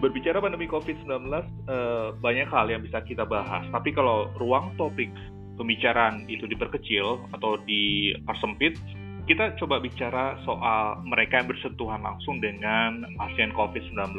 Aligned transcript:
berbicara 0.00 0.40
pandemi 0.40 0.64
COVID-19 0.64 1.28
uh, 1.28 2.16
banyak 2.18 2.48
hal 2.48 2.66
yang 2.72 2.80
bisa 2.80 3.04
kita 3.04 3.28
bahas. 3.28 3.68
Tapi 3.68 3.92
kalau 3.92 4.32
ruang 4.40 4.72
topik 4.80 5.12
pembicaraan 5.60 6.24
itu 6.26 6.48
diperkecil 6.48 7.20
atau 7.36 7.60
dipersempit, 7.68 8.80
kita 9.28 9.54
coba 9.60 9.78
bicara 9.78 10.40
soal 10.48 11.04
mereka 11.04 11.44
yang 11.44 11.48
bersentuhan 11.52 12.00
langsung 12.00 12.40
dengan 12.40 13.04
pasien 13.20 13.52
COVID-19, 13.52 14.16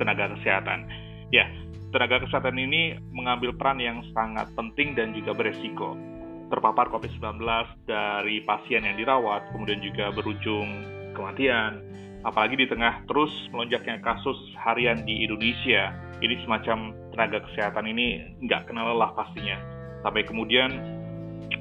tenaga 0.00 0.32
kesehatan. 0.40 0.88
Ya, 1.28 1.46
tenaga 1.92 2.24
kesehatan 2.24 2.56
ini 2.56 2.96
mengambil 3.12 3.52
peran 3.54 3.78
yang 3.78 4.00
sangat 4.16 4.48
penting 4.56 4.96
dan 4.96 5.12
juga 5.12 5.36
beresiko. 5.36 5.94
Terpapar 6.48 6.88
COVID-19 6.90 7.44
dari 7.84 8.40
pasien 8.42 8.88
yang 8.88 8.96
dirawat, 8.96 9.52
kemudian 9.52 9.84
juga 9.84 10.10
berujung 10.16 10.66
kematian, 11.12 11.93
apalagi 12.24 12.56
di 12.56 12.66
tengah 12.66 13.04
terus 13.04 13.30
melonjaknya 13.52 14.00
kasus 14.00 14.36
harian 14.64 15.04
di 15.04 15.28
Indonesia. 15.28 15.92
Ini 16.24 16.40
semacam 16.42 16.96
tenaga 17.12 17.44
kesehatan 17.50 17.84
ini 17.84 18.36
nggak 18.48 18.72
kenal 18.72 18.96
lelah 18.96 19.12
pastinya. 19.12 19.60
Sampai 20.00 20.24
kemudian 20.24 20.72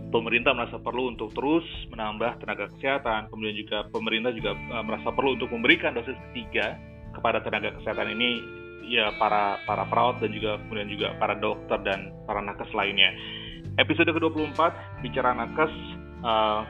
pemerintah 0.09 0.55
merasa 0.55 0.80
perlu 0.80 1.12
untuk 1.12 1.36
terus 1.36 1.67
menambah 1.91 2.39
tenaga 2.39 2.72
kesehatan, 2.77 3.27
kemudian 3.27 3.55
juga 3.59 3.77
pemerintah 3.91 4.31
juga 4.31 4.55
uh, 4.72 4.84
merasa 4.86 5.12
perlu 5.12 5.36
untuk 5.36 5.52
memberikan 5.52 5.94
dosis 5.94 6.16
ketiga 6.31 6.80
kepada 7.14 7.44
tenaga 7.44 7.75
kesehatan 7.77 8.16
ini 8.16 8.41
ya 8.84 9.16
para 9.16 9.64
para 9.64 9.88
perawat 9.88 10.20
dan 10.20 10.31
juga 10.36 10.59
kemudian 10.66 10.89
juga 10.91 11.08
para 11.20 11.36
dokter 11.39 11.80
dan 11.84 12.11
para 12.23 12.39
nakes 12.39 12.72
lainnya. 12.72 13.11
Episode 13.80 14.11
ke-24 14.14 14.59
bicara 15.02 15.34
nakes 15.34 15.73
uh, 16.22 16.61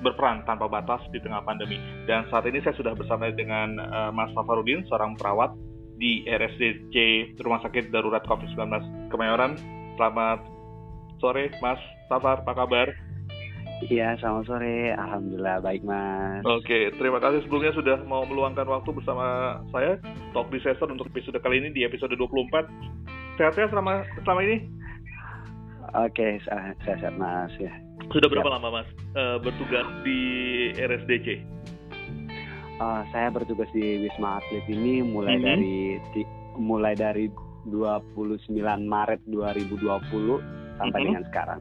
berperan 0.00 0.46
tanpa 0.48 0.70
batas 0.70 1.04
di 1.12 1.20
tengah 1.20 1.44
pandemi. 1.44 1.76
Dan 2.08 2.24
saat 2.32 2.48
ini 2.48 2.64
saya 2.64 2.72
sudah 2.78 2.96
bersama 2.96 3.28
dengan 3.34 3.76
uh, 3.76 4.10
Mas 4.14 4.32
Safarudin, 4.32 4.86
seorang 4.88 5.18
perawat 5.20 5.52
di 6.00 6.24
RSDC 6.26 6.94
Rumah 7.38 7.60
Sakit 7.62 7.92
Darurat 7.92 8.24
COVID-19 8.24 9.10
Kemayoran. 9.12 9.54
Selamat 10.00 10.40
sore, 11.20 11.52
Mas 11.60 11.78
Safar, 12.08 12.42
apa 12.42 12.52
kabar? 12.56 12.90
Iya, 13.82 14.14
selamat 14.22 14.44
sore. 14.46 14.94
Alhamdulillah 14.94 15.58
baik, 15.58 15.82
Mas. 15.82 16.42
Oke, 16.46 16.94
terima 16.94 17.18
kasih 17.18 17.42
sebelumnya 17.42 17.74
sudah 17.74 17.96
mau 18.06 18.22
meluangkan 18.22 18.66
waktu 18.66 18.94
bersama 18.94 19.58
saya 19.74 19.98
Talk 20.30 20.54
di 20.54 20.62
Session 20.62 20.94
untuk 20.94 21.10
episode 21.10 21.38
kali 21.42 21.58
ini 21.58 21.74
di 21.74 21.82
episode 21.82 22.14
24. 22.14 22.70
Sehat-sehat 23.38 23.74
selama 23.74 24.06
selama 24.22 24.40
ini? 24.46 24.56
Oke, 25.98 26.38
sehat-sehat 26.46 27.14
Mas 27.18 27.50
ya. 27.58 27.74
Sudah 28.10 28.26
berapa 28.26 28.48
ya. 28.50 28.54
lama 28.58 28.68
Mas 28.82 28.88
uh, 29.14 29.38
bertugas 29.38 29.86
di 30.02 30.20
RSDC? 30.74 31.26
Uh, 32.80 32.82
eh, 32.82 33.02
saya 33.14 33.28
bertugas 33.30 33.70
di 33.70 34.02
Wisma 34.02 34.42
Atlet 34.42 34.66
ini 34.66 35.04
mulai 35.06 35.38
mm 35.38 35.42
-hmm. 35.42 35.46
dari 35.46 35.76
di, 36.16 36.22
mulai 36.58 36.94
dari 36.98 37.26
29 37.70 38.58
Maret 38.90 39.22
2020 39.30 39.78
sampai 39.78 40.02
mm 40.82 40.90
-hmm. 40.90 40.98
dengan 41.06 41.24
sekarang. 41.30 41.60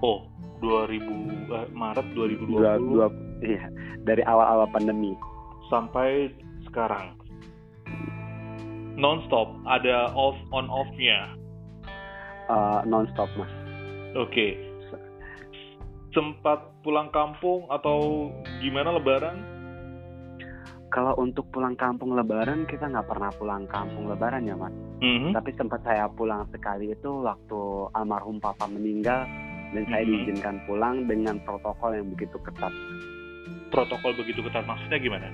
Oh, 0.00 0.24
2000 0.64 0.96
eh, 0.96 1.68
Maret 1.76 2.06
2020. 2.16 2.48
Dua, 2.48 2.72
dua, 2.80 3.06
iya, 3.44 3.68
dari 4.08 4.22
awal-awal 4.24 4.70
pandemi 4.72 5.12
sampai 5.68 6.32
sekarang. 6.70 7.12
Non-stop, 8.98 9.54
ada 9.70 10.10
off 10.18 10.34
on 10.50 10.66
off-nya. 10.66 11.38
Uh, 12.50 12.82
non-stop, 12.82 13.30
Mas. 13.38 13.52
Oke. 14.18 14.26
Okay 14.32 14.67
sempat 16.12 16.64
pulang 16.80 17.12
kampung 17.12 17.68
atau 17.68 18.30
gimana 18.60 18.96
lebaran? 18.96 19.36
Kalau 20.88 21.12
untuk 21.20 21.44
pulang 21.52 21.76
kampung 21.76 22.16
lebaran 22.16 22.64
kita 22.64 22.88
nggak 22.88 23.04
pernah 23.12 23.28
pulang 23.36 23.68
kampung 23.68 24.08
lebaran 24.08 24.48
ya 24.48 24.56
mas. 24.56 24.72
Mm-hmm. 25.04 25.36
Tapi 25.36 25.50
sempat 25.60 25.84
saya 25.84 26.08
pulang 26.08 26.48
sekali 26.48 26.96
itu 26.96 27.10
waktu 27.20 27.60
almarhum 27.92 28.40
papa 28.40 28.64
meninggal 28.64 29.28
dan 29.76 29.84
saya 29.84 30.04
diizinkan 30.08 30.64
pulang 30.64 31.04
dengan 31.04 31.36
protokol 31.44 31.92
yang 31.92 32.08
begitu 32.16 32.40
ketat. 32.40 32.72
Protokol 33.68 34.16
begitu 34.16 34.40
ketat 34.40 34.64
maksudnya 34.64 34.96
gimana? 34.96 35.28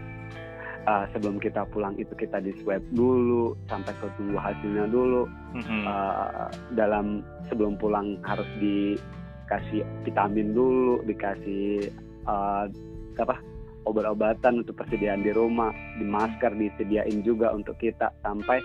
Uh, 0.85 1.07
sebelum 1.17 1.41
kita 1.41 1.65
pulang 1.71 1.97
itu 1.97 2.13
kita 2.19 2.43
di 2.45 2.53
swab 2.61 2.83
dulu 2.93 3.57
sampai 3.71 3.95
ke 3.95 4.11
tunggu 4.19 4.37
hasilnya 4.37 4.91
dulu. 4.91 5.23
Mm-hmm. 5.55 5.83
Uh, 5.87 6.51
dalam 6.75 7.23
sebelum 7.47 7.79
pulang 7.79 8.19
harus 8.27 8.51
di 8.59 8.99
kasih 9.47 9.85
vitamin 10.03 10.53
dulu 10.53 11.03
dikasih 11.05 11.91
uh, 12.29 12.67
apa 13.19 13.37
obat-obatan 13.85 14.65
untuk 14.65 14.81
persediaan 14.81 15.23
di 15.23 15.31
rumah 15.31 15.71
di 16.01 16.05
masker 16.05 16.57
disediain 16.57 17.21
juga 17.21 17.53
untuk 17.53 17.77
kita 17.79 18.11
sampai 18.25 18.61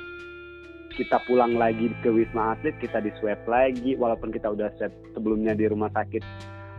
kita 0.95 1.21
pulang 1.27 1.55
lagi 1.55 1.91
ke 2.01 2.09
wisma 2.11 2.57
atlet 2.57 2.75
kita 2.81 2.99
di 2.99 3.11
swab 3.19 3.39
lagi 3.47 3.95
walaupun 3.95 4.33
kita 4.33 4.51
udah 4.51 4.67
swab 4.75 4.91
sebelumnya 5.15 5.55
di 5.55 5.69
rumah 5.69 5.87
sakit 5.95 6.23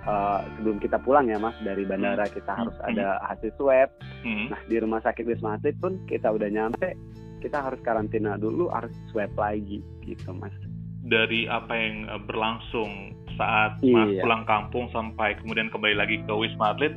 uh, 0.05 0.45
sebelum 0.59 0.77
kita 0.83 0.99
pulang 1.01 1.31
ya 1.31 1.41
mas 1.41 1.57
dari 1.65 1.89
bandara 1.89 2.27
hmm. 2.27 2.35
kita 2.35 2.53
harus 2.53 2.77
hmm. 2.81 2.89
ada 2.93 3.21
hasil 3.29 3.51
swab 3.57 3.89
hmm. 4.25 4.53
nah 4.53 4.61
di 4.67 4.77
rumah 4.81 5.01
sakit 5.05 5.25
wisma 5.25 5.57
atlet 5.57 5.77
pun 5.79 6.01
kita 6.09 6.29
udah 6.33 6.49
nyampe 6.53 6.97
kita 7.41 7.57
harus 7.65 7.81
karantina 7.81 8.37
dulu 8.37 8.69
harus 8.69 8.93
swab 9.09 9.33
lagi 9.41 9.81
gitu 10.05 10.33
mas 10.37 10.53
dari 11.01 11.49
apa 11.49 11.73
yang 11.73 12.07
eh, 12.07 12.21
berlangsung 12.21 13.17
saat 13.41 13.81
iya. 13.81 13.97
Mas 13.97 14.13
pulang 14.21 14.45
kampung 14.45 14.93
sampai 14.93 15.33
kemudian 15.41 15.73
kembali 15.73 15.97
lagi 15.97 16.21
ke 16.29 16.33
Wisma 16.37 16.77
Atlet, 16.77 16.93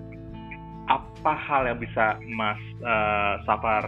apa 0.92 1.34
hal 1.40 1.72
yang 1.72 1.80
bisa 1.80 2.20
Mas 2.36 2.59
uh, 2.84 3.40
Safar 3.48 3.88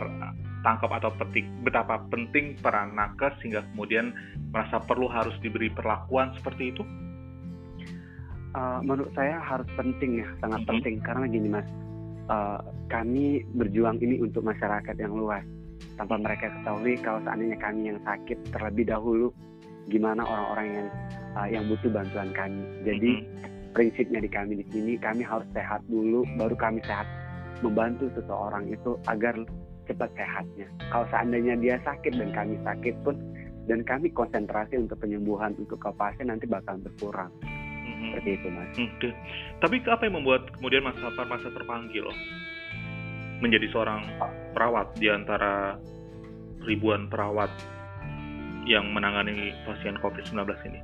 tangkap 0.63 0.89
atau 0.97 1.11
petik 1.19 1.43
betapa 1.67 1.99
penting 2.07 2.55
peran 2.63 2.95
nakes 2.95 3.35
sehingga 3.43 3.61
kemudian 3.75 4.15
merasa 4.55 4.79
perlu 4.79 5.11
harus 5.11 5.35
diberi 5.43 5.67
perlakuan 5.69 6.31
seperti 6.39 6.71
itu? 6.71 6.83
Uh, 8.55 8.79
menurut 8.79 9.11
saya 9.11 9.35
harus 9.43 9.67
penting 9.75 10.23
ya, 10.23 10.27
sangat 10.39 10.63
mm 10.63 10.65
-hmm. 10.65 10.71
penting 10.71 10.95
karena 11.03 11.25
gini 11.27 11.47
Mas, 11.51 11.67
uh, 12.31 12.63
kami 12.87 13.43
berjuang 13.51 13.99
ini 13.99 14.23
untuk 14.23 14.47
masyarakat 14.47 14.95
yang 14.95 15.11
luas 15.11 15.43
tanpa 15.99 16.15
mereka 16.15 16.47
ketahui 16.51 16.95
kalau 17.03 17.19
seandainya 17.27 17.59
kami 17.59 17.91
yang 17.91 17.99
sakit 18.07 18.37
terlebih 18.55 18.87
dahulu 18.87 19.35
gimana 19.89 20.25
orang-orang 20.25 20.67
yang 20.73 20.87
uh, 21.37 21.47
yang 21.47 21.63
butuh 21.69 21.91
bantuan 21.91 22.29
kami. 22.33 22.63
Jadi 22.87 23.11
mm-hmm. 23.21 23.73
prinsipnya 23.75 24.19
di 24.23 24.29
kami 24.31 24.51
di 24.61 24.65
sini 24.71 24.93
kami 24.97 25.21
harus 25.21 25.45
sehat 25.53 25.83
dulu, 25.91 26.25
baru 26.39 26.55
kami 26.57 26.79
sehat 26.85 27.05
membantu 27.63 28.11
seseorang 28.17 28.67
itu 28.71 28.97
agar 29.07 29.35
cepat 29.85 30.09
sehatnya. 30.17 30.67
Kalau 30.89 31.05
seandainya 31.13 31.55
dia 31.61 31.75
sakit 31.85 32.13
dan 32.17 32.29
kami 32.33 32.57
sakit 32.65 32.95
pun 33.05 33.15
dan 33.65 33.81
kami 33.85 34.09
konsentrasi 34.13 34.77
untuk 34.77 35.01
penyembuhan 35.01 35.53
untuk 35.57 35.81
ke 35.81 35.89
pasien 35.97 36.29
nanti 36.29 36.49
bakal 36.49 36.77
berkurang. 36.81 37.29
Mm-hmm. 37.41 38.09
Seperti 38.11 38.29
itu 38.41 38.47
mas. 38.49 38.71
Okay. 38.73 39.13
Tapi 39.61 39.75
apa 39.85 40.01
yang 40.09 40.15
membuat 40.21 40.49
kemudian 40.57 40.83
Mas 40.83 40.97
Safar 40.97 41.29
masa 41.29 41.49
terpanggil 41.53 42.05
menjadi 43.43 43.67
seorang 43.69 44.01
perawat 44.55 44.95
di 44.95 45.11
antara 45.11 45.75
ribuan 46.63 47.11
perawat 47.11 47.51
yang 48.65 48.89
menangani 48.91 49.53
pasien 49.63 49.95
COVID-19 50.01 50.49
ini? 50.65 50.81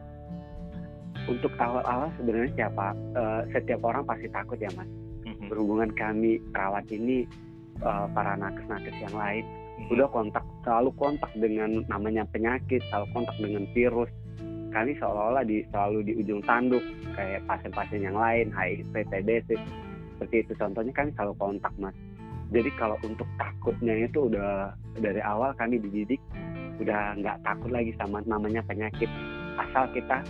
Untuk 1.29 1.53
awal-awal 1.57 2.09
sebenarnya 2.17 2.65
siapa 2.65 2.97
uh, 3.13 3.41
setiap 3.53 3.81
orang 3.85 4.05
pasti 4.05 4.29
takut 4.29 4.57
ya 4.57 4.69
mas. 4.77 4.89
Mm-hmm. 5.25 5.49
Berhubungan 5.53 5.89
kami 5.93 6.41
perawat 6.49 6.85
ini 6.89 7.29
uh, 7.85 8.09
para 8.13 8.37
nakes-nakes 8.37 8.95
yang 9.01 9.13
lain 9.13 9.43
mm-hmm. 9.45 9.93
udah 9.93 10.07
kontak 10.09 10.45
selalu 10.65 10.89
kontak 10.97 11.29
dengan 11.37 11.85
namanya 11.89 12.25
penyakit, 12.29 12.81
selalu 12.89 13.07
kontak 13.13 13.37
dengan 13.37 13.65
virus. 13.73 14.09
Kami 14.71 14.95
seolah-olah 14.97 15.43
di 15.43 15.67
selalu 15.67 15.99
di 16.07 16.13
ujung 16.15 16.41
tanduk 16.47 16.81
kayak 17.13 17.43
pasien-pasien 17.43 18.07
yang 18.07 18.15
lain, 18.15 18.55
HIV, 18.55 18.93
TBC. 19.11 19.59
Seperti 20.15 20.35
itu 20.47 20.53
contohnya 20.55 20.93
kami 20.95 21.11
selalu 21.17 21.33
kontak 21.37 21.73
mas. 21.75 21.97
Jadi 22.51 22.67
kalau 22.75 22.99
untuk 23.03 23.27
takutnya 23.39 23.95
itu 24.07 24.27
udah 24.27 24.75
dari 24.99 25.23
awal 25.23 25.55
kami 25.55 25.79
dididik 25.79 26.19
udah 26.81 27.15
nggak 27.21 27.37
takut 27.45 27.69
lagi 27.69 27.93
sama 28.01 28.25
namanya 28.25 28.65
penyakit 28.65 29.07
asal 29.61 29.85
kita 29.93 30.25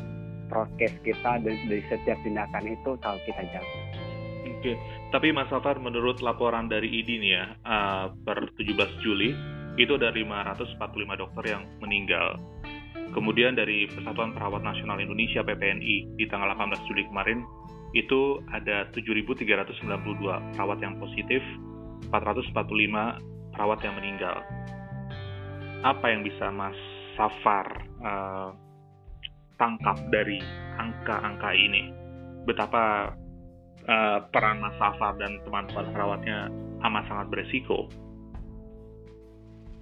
prokes 0.52 0.92
kita 1.08 1.40
dari 1.40 1.80
setiap 1.88 2.20
tindakan 2.28 2.68
itu 2.68 3.00
selalu 3.00 3.20
kita 3.24 3.42
jaga. 3.56 3.80
Oke, 4.62 4.78
tapi 5.10 5.32
Mas 5.32 5.50
Safar 5.50 5.80
menurut 5.80 6.20
laporan 6.20 6.68
dari 6.68 6.86
IDI 6.86 7.18
nih 7.18 7.32
ya 7.34 7.46
uh, 7.66 8.06
per 8.28 8.52
17 8.60 8.78
Juli 9.02 9.32
itu 9.80 9.96
ada 9.96 10.12
545 10.12 10.78
dokter 11.18 11.44
yang 11.48 11.64
meninggal. 11.80 12.36
Kemudian 13.16 13.56
dari 13.56 13.88
Persatuan 13.90 14.36
Perawat 14.36 14.62
Nasional 14.62 15.00
Indonesia 15.00 15.42
PPNI 15.42 16.20
di 16.20 16.26
tanggal 16.28 16.52
18 16.54 16.88
Juli 16.92 17.08
kemarin 17.08 17.44
itu 17.96 18.40
ada 18.52 18.88
7.392 18.96 19.84
perawat 20.56 20.80
yang 20.80 20.96
positif, 21.00 21.44
445 22.12 22.54
perawat 23.52 23.80
yang 23.84 23.96
meninggal 24.00 24.40
apa 25.82 26.06
yang 26.10 26.22
bisa 26.26 26.50
Mas 26.54 26.78
Safar 27.18 27.68
uh, 28.02 28.50
tangkap 29.58 29.98
dari 30.14 30.42
angka-angka 30.78 31.52
ini? 31.54 31.94
Betapa 32.46 33.14
uh, 33.86 34.20
peran 34.30 34.62
Mas 34.62 34.78
Safar 34.78 35.18
dan 35.18 35.42
teman-teman 35.46 35.90
perawatnya 35.94 36.50
amat 36.82 37.04
sangat 37.10 37.28
beresiko. 37.30 37.90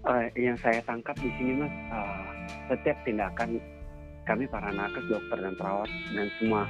uh, 0.07 0.25
yang 0.37 0.55
saya 0.61 0.79
tangkap 0.85 1.15
di 1.19 1.29
sini 1.35 1.65
mas 1.65 1.73
uh, 1.91 2.23
setiap 2.71 2.97
tindakan 3.03 3.59
kami 4.27 4.45
para 4.47 4.69
nakes 4.69 5.05
dokter 5.09 5.37
dan 5.41 5.53
perawat 5.57 5.89
dan 6.13 6.27
semua 6.39 6.63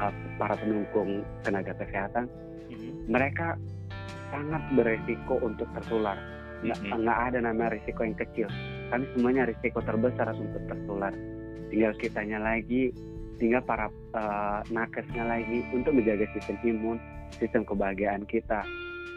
uh, 0.00 0.12
para 0.40 0.56
pendukung 0.58 1.22
tenaga 1.44 1.76
kesehatan 1.76 2.26
mm-hmm. 2.72 2.92
mereka 3.06 3.54
sangat 4.32 4.62
beresiko 4.74 5.38
untuk 5.44 5.68
tertular 5.78 6.16
nggak 6.64 6.78
mm-hmm. 6.80 7.00
nggak 7.04 7.18
ada 7.30 7.38
nama 7.44 7.64
risiko 7.68 8.00
yang 8.02 8.16
kecil 8.16 8.48
kami 8.88 9.04
semuanya 9.12 9.42
risiko 9.48 9.78
terbesar 9.84 10.32
untuk 10.32 10.62
tertular 10.66 11.12
tinggal 11.68 11.92
kitanya 12.00 12.38
lagi 12.40 12.90
tinggal 13.36 13.60
para 13.66 13.90
uh, 14.14 14.64
nakesnya 14.70 15.26
lagi 15.26 15.60
untuk 15.74 15.92
menjaga 15.92 16.24
sistem 16.32 16.56
imun 16.64 16.96
sistem 17.36 17.66
kebahagiaan 17.66 18.24
kita 18.24 18.62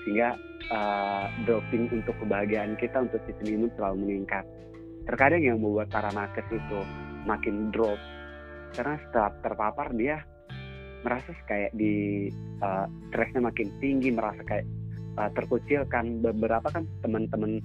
sehingga 0.08 0.40
uh, 0.72 1.28
dropping 1.44 1.92
untuk 1.92 2.16
kebahagiaan 2.24 2.80
kita 2.80 3.04
untuk 3.04 3.20
sistem 3.28 3.60
imun 3.60 3.72
selalu 3.76 4.08
meningkat. 4.08 4.48
Terkadang 5.04 5.44
yang 5.44 5.60
membuat 5.60 5.92
para 5.92 6.12
nakes 6.16 6.48
itu 6.48 6.80
makin 7.28 7.76
drop 7.76 8.00
karena 8.76 8.96
setelah 9.04 9.32
terpapar 9.44 9.92
dia 9.96 10.24
merasa 11.04 11.32
kayak 11.48 11.72
di 11.76 12.28
uh, 12.60 12.88
stresnya 13.12 13.44
makin 13.44 13.68
tinggi, 13.80 14.12
merasa 14.12 14.44
kayak 14.44 14.68
uh, 15.18 15.30
terkucilkan. 15.34 16.22
Beberapa 16.22 16.70
kan 16.72 16.86
teman-teman 17.02 17.60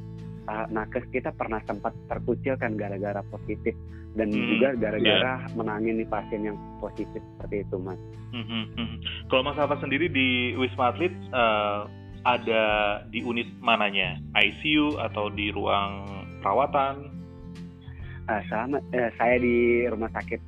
uh, 0.48 0.66
nakes 0.72 1.06
kita 1.12 1.30
pernah 1.36 1.60
sempat 1.68 1.94
terkucilkan 2.08 2.74
gara-gara 2.74 3.20
positif 3.30 3.76
dan 4.12 4.28
hmm, 4.28 4.48
juga 4.56 4.68
gara-gara 4.76 5.40
yeah. 5.40 5.52
menangani 5.56 6.04
pasien 6.04 6.44
yang 6.44 6.58
positif 6.80 7.20
seperti 7.36 7.64
itu, 7.64 7.76
mas. 7.80 8.00
Hmm, 8.32 8.44
hmm, 8.48 8.66
hmm. 8.76 8.96
Kalau 9.28 9.44
Mas 9.44 9.60
Alfa 9.60 9.76
sendiri 9.80 10.08
di 10.08 10.56
Wisma 10.56 10.92
Atlet 10.92 11.12
uh, 11.36 11.88
ada 12.24 12.62
di 13.08 13.20
unit 13.20 13.48
mananya? 13.60 14.16
ICU 14.36 15.00
atau 15.00 15.28
di 15.32 15.52
ruang 15.52 16.08
perawatan? 16.40 17.12
Uh, 18.28 18.42
sama, 18.48 18.80
uh, 18.80 19.10
saya 19.20 19.36
di 19.36 19.84
rumah 19.88 20.08
sakit 20.16 20.40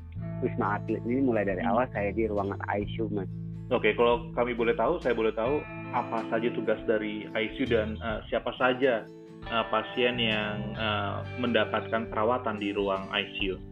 Wisma 0.45 0.81
Atlet 0.81 1.01
ini 1.05 1.25
mulai 1.25 1.45
dari 1.45 1.61
hmm. 1.61 1.71
awal 1.73 1.85
saya 1.93 2.13
di 2.13 2.25
ruangan 2.29 2.61
ICU 2.69 3.09
mas. 3.13 3.29
Oke, 3.73 3.91
okay, 3.91 3.93
kalau 3.97 4.29
kami 4.37 4.53
boleh 4.53 4.77
tahu, 4.77 5.01
saya 5.01 5.17
boleh 5.17 5.33
tahu 5.33 5.65
apa 5.95 6.27
saja 6.27 6.51
tugas 6.51 6.83
dari 6.91 7.31
ICU 7.31 7.71
dan 7.71 7.95
uh, 8.03 8.19
siapa 8.27 8.51
saja 8.59 9.07
uh, 9.47 9.65
pasien 9.71 10.19
yang 10.19 10.75
uh, 10.75 11.23
mendapatkan 11.39 12.11
perawatan 12.11 12.59
di 12.59 12.75
ruang 12.75 13.07
ICU. 13.15 13.63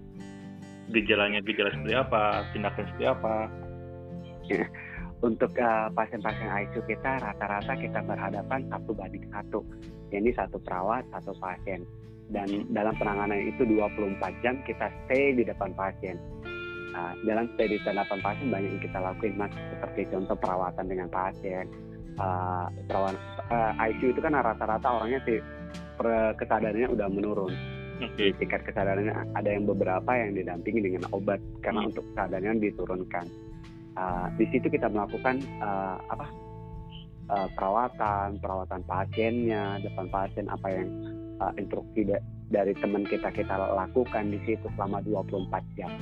Gejalanya 0.94 1.42
gejala 1.42 1.74
seperti 1.74 1.94
apa, 1.98 2.46
tindakan 2.54 2.84
seperti 2.94 3.06
apa? 3.10 3.36
untuk 5.26 5.54
uh, 5.58 5.86
pasien-pasien 5.94 6.50
ICU 6.50 6.82
kita 6.86 7.22
rata-rata 7.22 7.74
kita 7.78 7.98
berhadapan 8.06 8.66
satu 8.70 8.90
banding 8.94 9.26
satu. 9.34 9.66
Jadi 10.14 10.30
satu 10.34 10.62
perawat 10.62 11.02
satu 11.10 11.34
pasien. 11.42 11.82
Dan 12.32 12.70
dalam 12.72 12.96
penanganan 12.96 13.50
itu 13.50 13.66
24 13.66 14.18
jam 14.46 14.56
kita 14.62 14.88
stay 15.04 15.34
di 15.34 15.42
depan 15.42 15.75
pasien. 15.75 16.18
Uh, 16.92 17.14
dalam 17.25 17.50
stay 17.54 17.66
di 17.70 17.78
depan 17.82 18.18
pasien 18.22 18.46
banyak 18.50 18.78
yang 18.78 18.82
kita 18.82 18.98
lakuin 18.98 19.34
mas. 19.38 19.54
Seperti 19.75 20.10
contoh 20.10 20.36
perawatan 20.38 20.86
dengan 20.90 21.08
pasien 21.10 21.70
uh, 22.19 22.67
uh, 23.53 23.73
ICU 23.88 24.12
itu 24.12 24.20
kan 24.20 24.37
rata-rata 24.37 24.88
orangnya 25.00 25.20
sih 25.25 25.38
kesadarannya 26.37 26.88
udah 26.91 27.09
menurun. 27.09 27.55
Okay. 28.03 28.35
tingkat 28.35 28.67
kesadarannya 28.67 29.14
ada 29.38 29.47
yang 29.47 29.62
beberapa 29.62 30.11
yang 30.11 30.35
didampingi 30.35 30.91
dengan 30.91 31.06
obat 31.14 31.38
karena 31.62 31.87
hmm. 31.87 31.91
untuk 31.94 32.05
kesadarannya 32.11 32.59
diturunkan. 32.59 33.26
Uh, 33.94 34.26
di 34.41 34.49
situ 34.50 34.67
kita 34.73 34.91
melakukan 34.91 35.38
uh, 35.62 36.00
apa 36.11 36.26
uh, 37.31 37.49
perawatan 37.55 38.41
perawatan 38.43 38.82
pasiennya 38.88 39.79
depan 39.85 40.09
pasien 40.11 40.49
apa 40.50 40.67
yang 40.73 40.88
uh, 41.38 41.53
instruksi 41.61 42.11
dari 42.50 42.73
teman 42.81 43.06
kita 43.06 43.31
kita 43.31 43.55
lakukan 43.55 44.25
di 44.35 44.41
situ 44.49 44.67
selama 44.75 44.99
24 45.06 45.79
jam. 45.79 45.93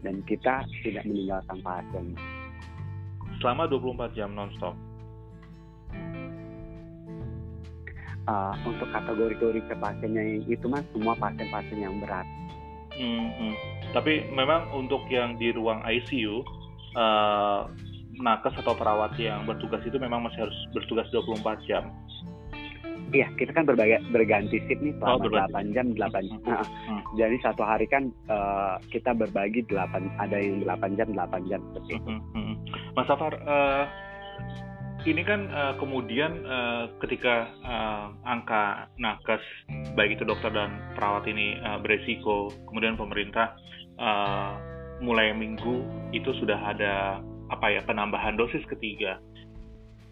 Dan 0.00 0.22
kita 0.24 0.64
tidak 0.86 1.04
meninggalkan 1.04 1.58
pasien. 1.60 2.16
Selama 3.42 3.68
24 3.68 4.16
jam 4.16 4.32
nonstop 4.32 4.87
uh, 8.28 8.52
untuk 8.68 8.88
kategori-kategori 8.92 9.80
pasiennya 9.80 10.44
itu 10.44 10.66
mas 10.68 10.84
semua 10.92 11.16
pasien-pasien 11.16 11.80
yang 11.80 11.96
berat. 11.98 12.28
Hmm, 12.98 13.30
hmm. 13.32 13.54
Tapi 13.96 14.28
memang 14.34 14.68
untuk 14.76 15.00
yang 15.08 15.40
di 15.40 15.54
ruang 15.54 15.80
ICU 15.86 16.44
uh, 16.98 17.70
nakes 18.18 18.58
atau 18.60 18.74
perawat 18.74 19.14
yang 19.16 19.46
bertugas 19.46 19.80
itu 19.86 19.96
memang 19.96 20.26
masih 20.26 20.46
harus 20.46 20.58
bertugas 20.74 21.06
24 21.14 21.68
jam. 21.70 21.88
Iya, 23.08 23.24
kita 23.40 23.56
kan 23.56 23.64
berbagai, 23.64 24.04
berganti 24.12 24.60
shift 24.68 24.84
nih 24.84 24.92
selama 25.00 25.24
oh, 25.24 25.48
8 25.48 25.72
jam, 25.72 25.96
8 25.96 25.96
hmm. 25.96 26.44
Nah, 26.44 26.60
hmm. 26.60 27.00
Jadi 27.16 27.36
satu 27.40 27.64
hari 27.64 27.88
kan 27.88 28.12
uh, 28.28 28.76
kita 28.92 29.16
berbagi 29.16 29.64
8 29.64 30.20
ada 30.20 30.36
yang 30.36 30.60
8 30.60 30.98
jam, 31.00 31.08
8 31.16 31.48
jam 31.48 31.60
seperti 31.72 31.96
itu. 31.96 32.04
Hmm, 32.04 32.20
hmm. 32.36 32.54
Mas 32.92 33.08
Safar, 33.08 33.32
uh, 33.48 33.88
ini 35.06 35.22
kan 35.22 35.46
uh, 35.54 35.74
kemudian 35.78 36.42
uh, 36.42 36.90
ketika 37.06 37.46
uh, 37.62 38.10
angka 38.26 38.90
nakes 38.98 39.42
baik 39.94 40.18
itu 40.18 40.26
dokter 40.26 40.50
dan 40.50 40.82
perawat 40.98 41.22
ini 41.30 41.54
uh, 41.62 41.78
beresiko, 41.78 42.50
kemudian 42.66 42.98
pemerintah 42.98 43.54
uh, 44.02 44.58
mulai 44.98 45.30
minggu 45.30 45.86
itu 46.10 46.34
sudah 46.42 46.58
ada 46.74 47.22
apa 47.54 47.66
ya 47.70 47.80
penambahan 47.86 48.34
dosis 48.34 48.62
ketiga. 48.66 49.22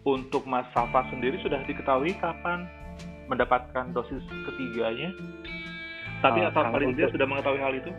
Untuk 0.07 0.47
Mas 0.47 0.63
Safa 0.71 1.03
sendiri 1.11 1.35
sudah 1.43 1.59
diketahui 1.67 2.15
kapan 2.23 2.63
mendapatkan 3.27 3.91
dosis 3.91 4.23
ketiganya? 4.47 5.11
Tapi 6.23 6.47
uh, 6.47 6.49
atau 6.49 6.63
paling 6.71 6.95
tidak 6.95 7.11
sudah 7.11 7.27
mengetahui 7.27 7.59
hal 7.59 7.73
itu? 7.75 7.91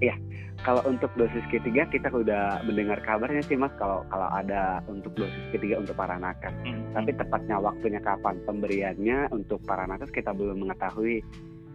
Iya, 0.00 0.14
kalau 0.60 0.84
untuk 0.84 1.08
dosis 1.16 1.44
ketiga 1.48 1.88
kita 1.88 2.12
sudah 2.12 2.60
mendengar 2.68 3.00
kabarnya 3.00 3.40
sih 3.44 3.56
mas 3.56 3.72
kalau 3.80 4.04
kalau 4.12 4.28
ada 4.28 4.84
untuk 4.90 5.12
dosis 5.16 5.44
ketiga 5.52 5.80
untuk 5.80 5.96
para 5.96 6.20
nakes. 6.20 6.52
Hmm. 6.64 6.84
Tapi 6.92 7.16
tepatnya 7.16 7.56
waktunya 7.56 8.00
kapan 8.00 8.36
pemberiannya 8.44 9.32
untuk 9.32 9.60
para 9.64 9.88
nakes 9.88 10.12
kita 10.12 10.36
belum 10.36 10.66
mengetahui 10.66 11.24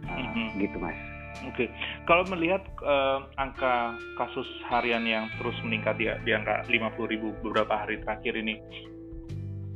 uh, 0.06 0.14
hmm. 0.14 0.48
gitu 0.62 0.78
mas. 0.78 0.96
Oke, 1.44 1.52
okay. 1.52 1.68
kalau 2.08 2.24
melihat 2.32 2.64
uh, 2.80 3.28
angka 3.36 4.00
kasus 4.16 4.48
harian 4.72 5.04
yang 5.04 5.28
terus 5.36 5.52
meningkat 5.60 6.00
di, 6.00 6.08
di 6.24 6.32
angka 6.32 6.64
50 6.64 7.12
ribu 7.12 7.36
beberapa 7.44 7.76
hari 7.76 8.00
terakhir 8.00 8.40
ini, 8.40 8.56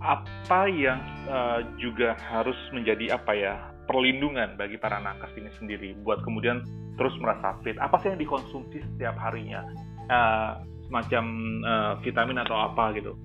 apa 0.01 0.65
yang 0.73 0.97
uh, 1.29 1.61
juga 1.77 2.17
harus 2.17 2.57
menjadi 2.73 3.13
apa 3.13 3.33
ya 3.37 3.55
perlindungan 3.85 4.57
bagi 4.57 4.81
para 4.81 4.97
nakes 5.05 5.37
ini 5.37 5.53
sendiri 5.61 5.89
buat 6.01 6.25
kemudian 6.25 6.65
terus 7.01 7.17
merasa 7.17 7.57
fit? 7.65 7.81
Apa 7.81 7.97
sih 8.05 8.13
yang 8.13 8.21
dikonsumsi 8.21 8.85
setiap 8.85 9.17
harinya? 9.17 9.65
Uh, 10.13 10.61
semacam 10.85 11.25
uh, 11.65 11.93
vitamin 12.05 12.45
atau 12.45 12.61
apa 12.61 12.93
gitu? 12.93 13.17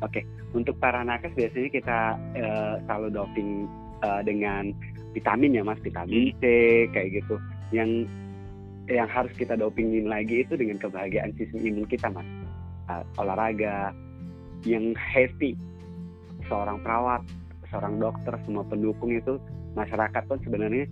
Oke, 0.00 0.22
okay. 0.22 0.24
untuk 0.56 0.78
para 0.80 1.04
nakes 1.04 1.36
biasanya 1.36 1.68
kita 1.68 1.98
uh, 2.38 2.74
selalu 2.88 3.08
doping 3.12 3.68
uh, 4.00 4.22
dengan 4.24 4.72
vitamin 5.12 5.58
ya 5.58 5.62
mas 5.66 5.80
vitamin 5.82 6.30
C 6.38 6.44
kayak 6.94 7.22
gitu 7.22 7.36
yang 7.74 8.06
yang 8.88 9.08
harus 9.10 9.32
kita 9.36 9.56
dopingin 9.58 10.08
lagi 10.08 10.46
itu 10.46 10.56
dengan 10.56 10.80
kebahagiaan 10.80 11.34
sistem 11.36 11.60
imun 11.64 11.86
kita 11.88 12.08
mas 12.08 12.28
uh, 12.88 13.02
olahraga 13.20 13.92
yang 14.64 14.94
happy 14.96 15.58
seorang 16.46 16.80
perawat 16.80 17.20
seorang 17.68 18.00
dokter 18.00 18.38
semua 18.48 18.64
pendukung 18.64 19.12
itu 19.12 19.36
masyarakat 19.76 20.22
pun 20.24 20.38
sebenarnya 20.40 20.88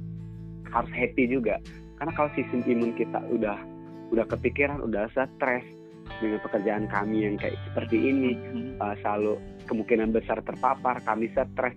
harus 0.82 0.92
happy 0.92 1.24
juga 1.28 1.56
karena 1.96 2.12
kalau 2.12 2.30
sistem 2.36 2.60
imun 2.68 2.92
kita 2.94 3.20
udah 3.32 3.56
udah 4.12 4.24
kepikiran 4.28 4.84
udah 4.84 5.08
stres 5.10 5.64
dengan 6.22 6.38
pekerjaan 6.38 6.86
kami 6.86 7.26
yang 7.26 7.34
kayak 7.34 7.58
seperti 7.66 7.98
ini 7.98 8.38
uh, 8.78 8.94
selalu 9.02 9.40
kemungkinan 9.66 10.14
besar 10.14 10.38
terpapar 10.46 11.02
kami 11.02 11.32
stres 11.34 11.74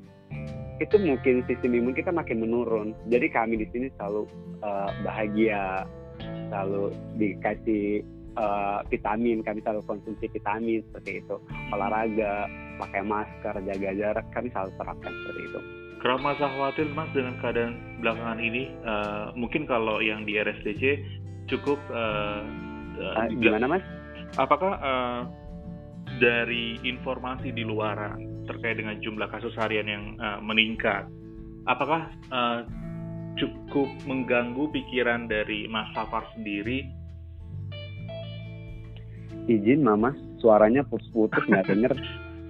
itu 0.80 0.96
mungkin 0.96 1.44
sistem 1.44 1.76
imun 1.76 1.92
kita 1.92 2.10
makin 2.10 2.40
menurun. 2.40 2.96
Jadi 3.12 3.28
kami 3.30 3.60
di 3.60 3.68
sini 3.76 3.92
selalu 4.00 4.24
uh, 4.64 4.90
bahagia, 5.04 5.84
selalu 6.48 6.96
dikasih 7.20 8.00
uh, 8.40 8.80
vitamin, 8.88 9.44
kami 9.44 9.60
selalu 9.60 9.84
konsumsi 9.84 10.32
vitamin 10.32 10.80
seperti 10.88 11.20
itu. 11.20 11.36
Olahraga, 11.76 12.48
pakai 12.80 13.04
masker, 13.04 13.56
jaga 13.68 13.92
jarak, 13.92 14.26
kami 14.32 14.48
selalu 14.56 14.72
terapkan 14.80 15.12
seperti 15.12 15.42
itu. 15.52 15.60
Masa 16.00 16.48
khawatir 16.48 16.88
mas 16.96 17.12
dengan 17.12 17.36
keadaan 17.44 18.00
belakangan 18.00 18.40
ini? 18.40 18.72
Uh, 18.88 19.36
mungkin 19.36 19.68
kalau 19.68 20.00
yang 20.00 20.24
di 20.24 20.40
RSDC 20.40 21.04
cukup 21.52 21.80
uh, 21.92 22.44
uh, 23.00 23.28
gimana 23.36 23.68
mas? 23.68 23.84
Apakah 24.40 24.80
uh, 24.80 25.22
dari 26.24 26.80
informasi 26.82 27.52
di 27.52 27.68
luar 27.68 28.16
terkait 28.48 28.80
dengan 28.82 28.98
jumlah 29.04 29.28
kasus 29.30 29.54
harian 29.60 29.86
yang 29.86 30.04
uh, 30.18 30.40
meningkat, 30.42 31.06
apakah 31.68 32.10
uh, 32.32 32.64
cukup 33.38 33.88
mengganggu 34.10 34.68
pikiran 34.74 35.30
dari 35.30 35.70
Mas 35.70 35.88
Safar 35.94 36.26
sendiri? 36.36 36.84
Izin 39.50 39.82
Mama, 39.82 40.14
suaranya 40.42 40.86
putus-putus 40.86 41.42
nggak 41.50 41.68
denger. 41.72 41.94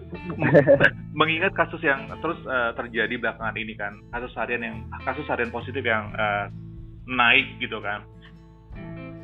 mengingat 1.20 1.54
kasus 1.54 1.82
yang 1.86 2.10
terus 2.22 2.40
uh, 2.50 2.74
terjadi 2.74 3.16
belakangan 3.22 3.58
ini 3.58 3.74
kan 3.78 3.94
kasus 4.10 4.34
harian 4.34 4.62
yang 4.66 4.78
kasus 5.06 5.26
harian 5.30 5.54
positif 5.54 5.86
yang 5.86 6.10
uh, 6.18 6.50
naik 7.06 7.46
gitu 7.62 7.78
kan 7.82 8.06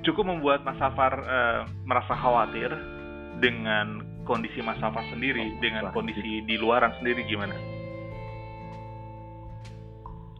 cukup 0.05 0.29
membuat 0.29 0.61
Mas 0.61 0.77
Safar 0.77 1.13
uh, 1.25 1.61
merasa 1.83 2.13
khawatir 2.13 2.69
dengan 3.41 4.05
kondisi 4.25 4.61
Mas 4.61 4.77
Safar 4.77 5.01
sendiri 5.09 5.57
dengan 5.57 5.89
kondisi 5.89 6.21
di 6.45 6.55
luaran 6.57 6.93
sendiri 7.01 7.25
gimana? 7.25 7.57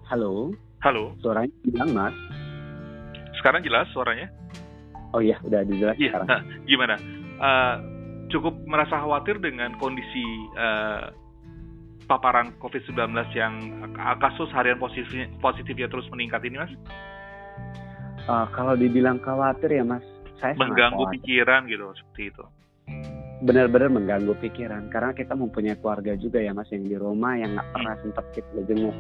Halo. 0.05 0.53
Halo. 0.85 1.17
Suaranya 1.21 1.49
bilang 1.65 1.89
Mas. 1.97 2.15
Sekarang 3.41 3.65
jelas 3.65 3.89
suaranya? 3.89 4.29
Oh 5.13 5.21
iya, 5.21 5.41
udah 5.41 5.65
jelas 5.65 5.97
iya. 5.97 6.13
sekarang. 6.13 6.29
Gimana? 6.69 6.95
Uh, 7.41 7.75
cukup 8.35 8.59
merasa 8.67 8.99
khawatir 8.99 9.39
dengan 9.39 9.71
kondisi 9.79 10.27
uh, 10.59 11.07
paparan 12.11 12.51
COVID-19 12.59 13.15
yang 13.31 13.53
kasus 14.19 14.51
harian 14.51 14.75
positif 14.77 15.07
positifnya 15.39 15.87
terus 15.87 16.05
meningkat 16.11 16.43
ini, 16.43 16.59
Mas? 16.59 16.73
Uh, 18.27 18.45
kalau 18.51 18.75
dibilang 18.75 19.23
khawatir 19.23 19.71
ya, 19.71 19.87
Mas, 19.87 20.03
saya 20.43 20.51
mengganggu 20.59 21.07
pikiran 21.15 21.71
gitu 21.71 21.95
seperti 21.95 22.35
itu. 22.35 22.43
Benar-benar 23.45 23.89
mengganggu 23.91 24.33
pikiran 24.41 24.89
karena 24.89 25.11
kita 25.15 25.33
mempunyai 25.37 25.79
keluarga 25.79 26.13
juga 26.19 26.43
ya, 26.43 26.51
Mas, 26.51 26.67
yang 26.75 26.85
di 26.85 26.97
rumah 26.99 27.39
yang 27.39 27.55
nggak 27.55 27.69
pernah 27.71 27.95
sempat 28.03 28.25
kita 28.35 28.51
jenguk. 28.67 28.97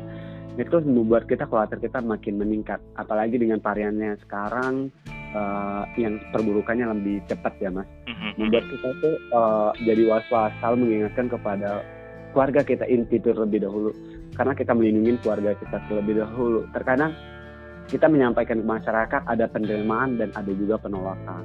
Itu 0.55 0.79
membuat 0.87 1.27
kita 1.27 1.43
khawatir 1.51 1.83
kita 1.83 1.99
makin 1.99 2.39
meningkat, 2.39 2.79
apalagi 2.95 3.35
dengan 3.35 3.59
variannya 3.59 4.15
sekarang 4.23 4.87
uh, 5.33 5.83
yang 5.97 6.21
perburukannya 6.29 6.85
lebih 6.91 7.23
cepat 7.25 7.53
ya 7.57 7.69
mas. 7.73 7.87
Mm-hmm. 8.05 8.31
Membuat 8.37 8.65
kita 8.69 8.89
tuh 9.01 9.15
uh, 9.33 9.71
jadi 9.81 10.03
was-was 10.05 10.51
selalu 10.61 10.77
mengingatkan 10.85 11.27
kepada 11.31 11.81
keluarga 12.35 12.61
kita 12.67 12.85
inti 12.85 13.17
terlebih 13.23 13.63
dahulu 13.63 13.95
karena 14.35 14.53
kita 14.53 14.71
melindungi 14.75 15.17
keluarga 15.23 15.55
kita 15.57 15.77
terlebih 15.87 16.21
dahulu. 16.21 16.67
Terkadang 16.75 17.11
kita 17.87 18.05
menyampaikan 18.09 18.61
ke 18.61 18.67
masyarakat 18.67 19.21
ada 19.25 19.45
penerimaan 19.47 20.19
dan 20.19 20.29
ada 20.35 20.51
juga 20.51 20.75
penolakan. 20.81 21.43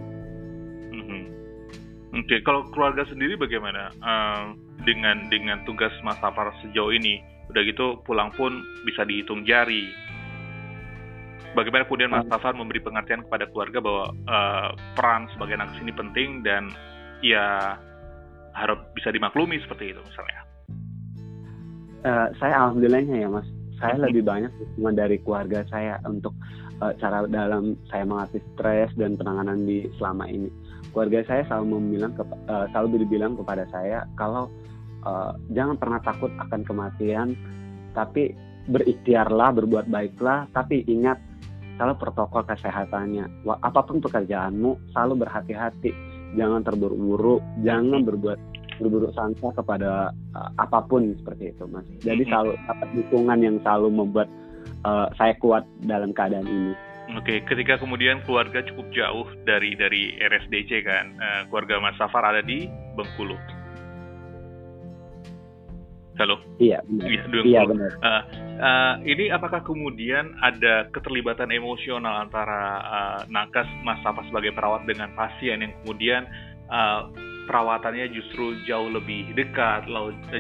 Mm-hmm. 0.91 1.23
Oke, 2.11 2.27
okay. 2.27 2.39
kalau 2.43 2.67
keluarga 2.75 3.07
sendiri 3.07 3.39
bagaimana 3.39 3.95
uh, 4.03 4.53
dengan 4.83 5.31
dengan 5.31 5.63
tugas 5.63 5.95
Mas 6.03 6.19
Safar 6.19 6.51
sejauh 6.67 6.91
ini? 6.91 7.23
Udah 7.51 7.67
gitu 7.67 7.99
pulang 8.07 8.31
pun 8.39 8.63
bisa 8.87 9.03
dihitung 9.03 9.43
jari 9.43 9.91
bagaimana 11.55 11.87
kemudian 11.87 12.11
Mas 12.11 12.27
Safar 12.31 12.55
memberi 12.55 12.79
pengertian 12.83 13.27
kepada 13.27 13.47
keluarga 13.51 13.79
bahwa 13.83 14.05
uh, 14.31 14.69
peran 14.95 15.27
sebagai 15.35 15.59
anak 15.59 15.75
ini 15.83 15.93
penting 15.95 16.29
dan 16.47 16.71
ya 17.21 17.77
harus 18.55 18.79
bisa 18.95 19.11
dimaklumi 19.15 19.59
seperti 19.63 19.95
itu 19.95 20.01
misalnya. 20.03 20.43
Uh, 22.01 22.29
saya 22.41 22.55
alhamdulillahnya 22.57 23.17
ya 23.25 23.29
Mas, 23.29 23.49
saya 23.77 23.95
hmm. 23.97 24.05
lebih 24.09 24.23
banyak 24.25 24.53
dukungan 24.57 24.95
dari 24.97 25.17
keluarga 25.21 25.61
saya 25.69 26.01
untuk 26.09 26.33
uh, 26.81 26.93
cara 26.97 27.29
dalam 27.29 27.77
saya 27.93 28.09
mengatasi 28.09 28.41
stres 28.57 28.91
dan 28.97 29.21
penanganan 29.21 29.69
di 29.69 29.87
selama 30.01 30.25
ini. 30.27 30.49
Keluarga 30.91 31.23
saya 31.29 31.43
selalu 31.47 31.67
membilang 31.77 32.13
ke, 32.17 32.25
uh, 32.25 32.67
selalu 32.73 33.05
dibilang 33.07 33.37
kepada 33.37 33.69
saya 33.71 34.09
kalau 34.17 34.49
uh, 35.05 35.37
jangan 35.53 35.77
pernah 35.77 36.01
takut 36.03 36.33
akan 36.41 36.65
kematian, 36.65 37.37
tapi 37.93 38.33
berikhtiarlah, 38.71 39.55
berbuat 39.57 39.87
baiklah, 39.93 40.49
tapi 40.57 40.85
ingat 40.89 41.21
selalu 41.81 41.97
protokol 41.97 42.45
kesehatannya. 42.45 43.49
Apa 43.65 43.81
pun 43.89 44.05
pekerjaanmu, 44.05 44.93
selalu 44.93 45.25
berhati-hati. 45.25 45.97
Jangan 46.37 46.61
terburu-buru, 46.61 47.41
jangan 47.65 48.05
berbuat 48.05 48.37
berburuk 48.81 49.13
sangka 49.17 49.53
kepada 49.57 50.13
uh, 50.37 50.51
apa 50.61 50.85
pun 50.85 51.17
seperti 51.17 51.57
itu, 51.57 51.65
Mas. 51.69 51.89
Jadi 52.05 52.29
selalu 52.29 52.57
dapat 52.69 52.89
dukungan 52.97 53.39
yang 53.41 53.57
selalu 53.65 53.89
membuat 53.93 54.29
uh, 54.85 55.09
saya 55.17 55.37
kuat 55.41 55.65
dalam 55.85 56.13
keadaan 56.13 56.49
ini. 56.49 56.73
Oke, 57.19 57.43
ketika 57.43 57.77
kemudian 57.77 58.23
keluarga 58.23 58.63
cukup 58.63 58.87
jauh 58.95 59.27
dari 59.43 59.75
dari 59.75 60.17
RSDC 60.21 60.71
kan, 60.85 61.17
uh, 61.17 61.43
keluarga 61.49 61.81
Mas 61.81 61.97
Safar 61.97 62.25
ada 62.25 62.41
di 62.45 62.69
Bengkulu. 62.97 63.60
Halo. 66.21 66.37
Iya, 66.61 66.85
benar. 66.85 67.09
Iya, 67.09 67.23
iya 67.49 67.61
benar. 67.65 67.91
Uh, 68.05 68.23
uh, 68.61 68.95
ini 69.09 69.33
apakah 69.33 69.65
kemudian 69.65 70.37
ada 70.45 70.85
keterlibatan 70.93 71.49
emosional 71.49 72.29
antara 72.29 72.63
uh, 72.85 73.21
nakes 73.33 73.65
Mas 73.81 73.97
Safa 74.05 74.21
sebagai 74.29 74.53
perawat 74.53 74.85
dengan 74.85 75.09
pasien 75.17 75.65
yang 75.65 75.73
kemudian 75.81 76.29
uh, 76.69 77.09
perawatannya 77.49 78.13
justru 78.13 78.53
jauh 78.69 78.93
lebih 78.93 79.33
dekat, 79.33 79.89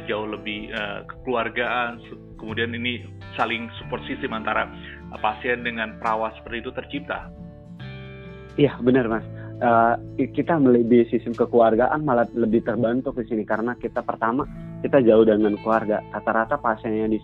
jauh 0.04 0.28
lebih 0.28 0.68
uh, 0.76 1.00
kekeluargaan, 1.08 2.04
kemudian 2.36 2.76
ini 2.76 3.00
saling 3.40 3.72
support 3.80 4.04
system 4.04 4.36
antara 4.36 4.68
pasien 5.24 5.64
dengan 5.64 5.96
perawat 5.96 6.36
seperti 6.44 6.60
itu 6.60 6.70
tercipta? 6.76 7.32
Iya, 8.60 8.76
benar 8.84 9.08
Mas 9.08 9.24
uh, 9.60 9.94
kita 10.16 10.56
melebihi 10.56 11.08
sistem 11.12 11.36
kekeluargaan 11.36 12.02
malah 12.02 12.26
lebih 12.32 12.64
terbantu 12.64 13.14
di 13.20 13.24
sini 13.28 13.44
karena 13.44 13.76
kita 13.76 14.02
pertama 14.02 14.44
kita 14.80 15.04
jauh 15.04 15.24
dengan 15.24 15.56
keluarga. 15.60 16.00
Rata-rata 16.12 16.56
pasien 16.60 16.96
yang 16.96 17.12
di 17.12 17.20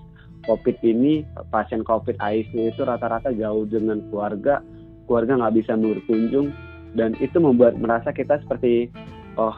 COVID 0.46 0.76
ini, 0.86 1.26
pasien 1.50 1.82
COVID 1.82 2.16
ICU 2.20 2.70
itu 2.70 2.82
rata-rata 2.86 3.32
jauh 3.34 3.66
dengan 3.66 4.04
keluarga, 4.08 4.62
keluarga 5.08 5.40
nggak 5.40 5.54
bisa 5.58 5.72
berkunjung 5.74 6.54
dan 6.94 7.12
itu 7.18 7.36
membuat 7.36 7.76
merasa 7.76 8.14
kita 8.14 8.40
seperti 8.40 8.88
oh 9.36 9.52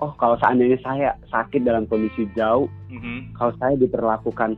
oh 0.00 0.12
kalau 0.16 0.34
seandainya 0.40 0.80
saya 0.80 1.14
sakit 1.28 1.62
dalam 1.62 1.84
kondisi 1.86 2.24
jauh, 2.34 2.66
mm-hmm. 2.88 3.36
kalau 3.36 3.52
saya 3.60 3.76
diperlakukan 3.76 4.56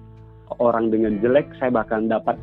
orang 0.63 0.93
dengan 0.93 1.19
jelek, 1.19 1.51
saya 1.59 1.75
bahkan 1.75 2.07
dapat 2.07 2.39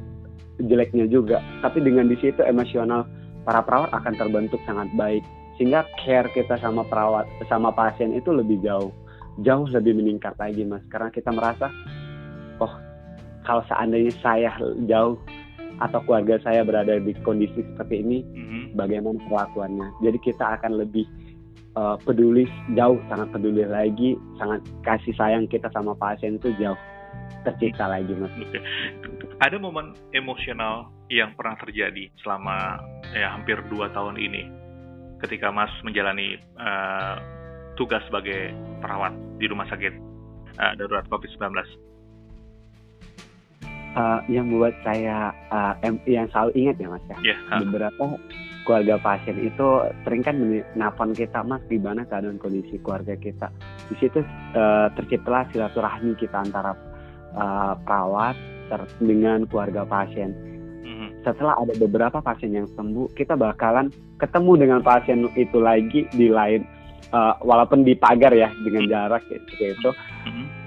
jeleknya 0.59 1.07
juga. 1.07 1.39
Tapi 1.63 1.79
dengan 1.79 2.11
di 2.11 2.19
situ 2.19 2.43
emosional 2.43 3.07
para 3.47 3.63
perawat 3.63 3.95
akan 3.95 4.13
terbentuk 4.19 4.59
sangat 4.67 4.91
baik 4.99 5.23
sehingga 5.55 5.83
care 5.99 6.31
kita 6.31 6.55
sama 6.63 6.87
perawat 6.87 7.27
sama 7.51 7.71
pasien 7.75 8.15
itu 8.15 8.31
lebih 8.31 8.63
jauh 8.63 8.95
jauh 9.43 9.67
lebih 9.69 9.97
meningkat 9.97 10.35
lagi 10.39 10.63
mas. 10.65 10.83
Karena 10.91 11.09
kita 11.11 11.29
merasa 11.33 11.67
oh 12.59 12.73
kalau 13.43 13.63
seandainya 13.67 14.13
saya 14.19 14.51
jauh 14.85 15.17
atau 15.79 15.99
keluarga 16.03 16.35
saya 16.43 16.67
berada 16.67 16.99
di 16.99 17.15
kondisi 17.23 17.63
seperti 17.63 18.03
ini 18.03 18.17
mm-hmm. 18.23 18.63
bagaimana 18.75 19.19
perlakuannya? 19.31 19.87
Jadi 20.03 20.17
kita 20.19 20.59
akan 20.59 20.75
lebih 20.75 21.07
uh, 21.79 21.95
peduli 22.03 22.45
jauh 22.75 22.99
sangat 23.07 23.31
peduli 23.31 23.63
lagi 23.63 24.19
sangat 24.37 24.59
kasih 24.83 25.15
sayang 25.15 25.47
kita 25.47 25.71
sama 25.71 25.95
pasien 25.95 26.35
itu 26.35 26.51
jauh 26.59 26.77
tercipta 27.47 27.87
lagi 27.87 28.11
mas. 28.19 28.31
Ada 29.39 29.55
momen 29.55 29.95
emosional 30.11 30.91
yang 31.07 31.31
pernah 31.33 31.55
terjadi 31.55 32.11
selama 32.21 32.83
ya 33.15 33.31
hampir 33.33 33.55
dua 33.71 33.87
tahun 33.95 34.19
ini 34.19 34.59
ketika 35.19 35.51
Mas 35.51 35.71
menjalani 35.83 36.39
uh, 36.59 37.19
tugas 37.79 38.03
sebagai 38.11 38.51
perawat 38.83 39.15
di 39.39 39.47
rumah 39.47 39.63
sakit 39.71 39.95
uh, 40.59 40.75
darurat 40.75 41.07
COVID-19? 41.07 41.47
Uh, 43.95 44.21
yang 44.29 44.51
buat 44.53 44.75
saya 44.85 45.33
uh, 45.49 45.73
yang 46.05 46.29
selalu 46.29 46.51
ingat 46.53 46.75
ya 46.77 46.87
mas 46.93 47.03
ya 47.09 47.17
yeah, 47.33 47.39
uh. 47.49 47.65
beberapa 47.65 48.21
keluarga 48.61 49.01
pasien 49.01 49.41
itu 49.41 49.67
sering 50.05 50.21
kan 50.21 50.37
menelpon 50.37 51.17
kita 51.17 51.41
mas 51.41 51.63
di 51.65 51.81
mana 51.81 52.05
keadaan 52.05 52.37
kondisi 52.37 52.77
keluarga 52.85 53.17
kita 53.17 53.49
di 53.89 53.95
situ 53.97 54.21
uh, 54.53 54.93
terciptalah 54.93 55.49
silaturahmi 55.49 56.13
kita 56.21 56.37
antara 56.37 56.77
uh, 57.33 57.73
perawat 57.81 58.37
dengan 59.01 59.49
keluarga 59.49 59.81
pasien 59.89 60.37
setelah 61.23 61.59
ada 61.59 61.75
beberapa 61.75 62.23
pasien 62.23 62.55
yang 62.55 62.67
sembuh, 62.79 63.11
kita 63.11 63.35
bakalan 63.35 63.91
ketemu 64.23 64.51
dengan 64.55 64.79
pasien 64.79 65.27
itu 65.35 65.59
lagi 65.59 66.07
di 66.15 66.31
lain, 66.31 66.63
uh, 67.11 67.35
walaupun 67.41 67.83
di 67.83 67.95
pagar 67.95 68.33
ya 68.35 68.51
dengan 68.63 68.85
mm-hmm. 68.85 68.93
jarak 68.93 69.21
seperti 69.27 69.65
itu. 69.75 69.89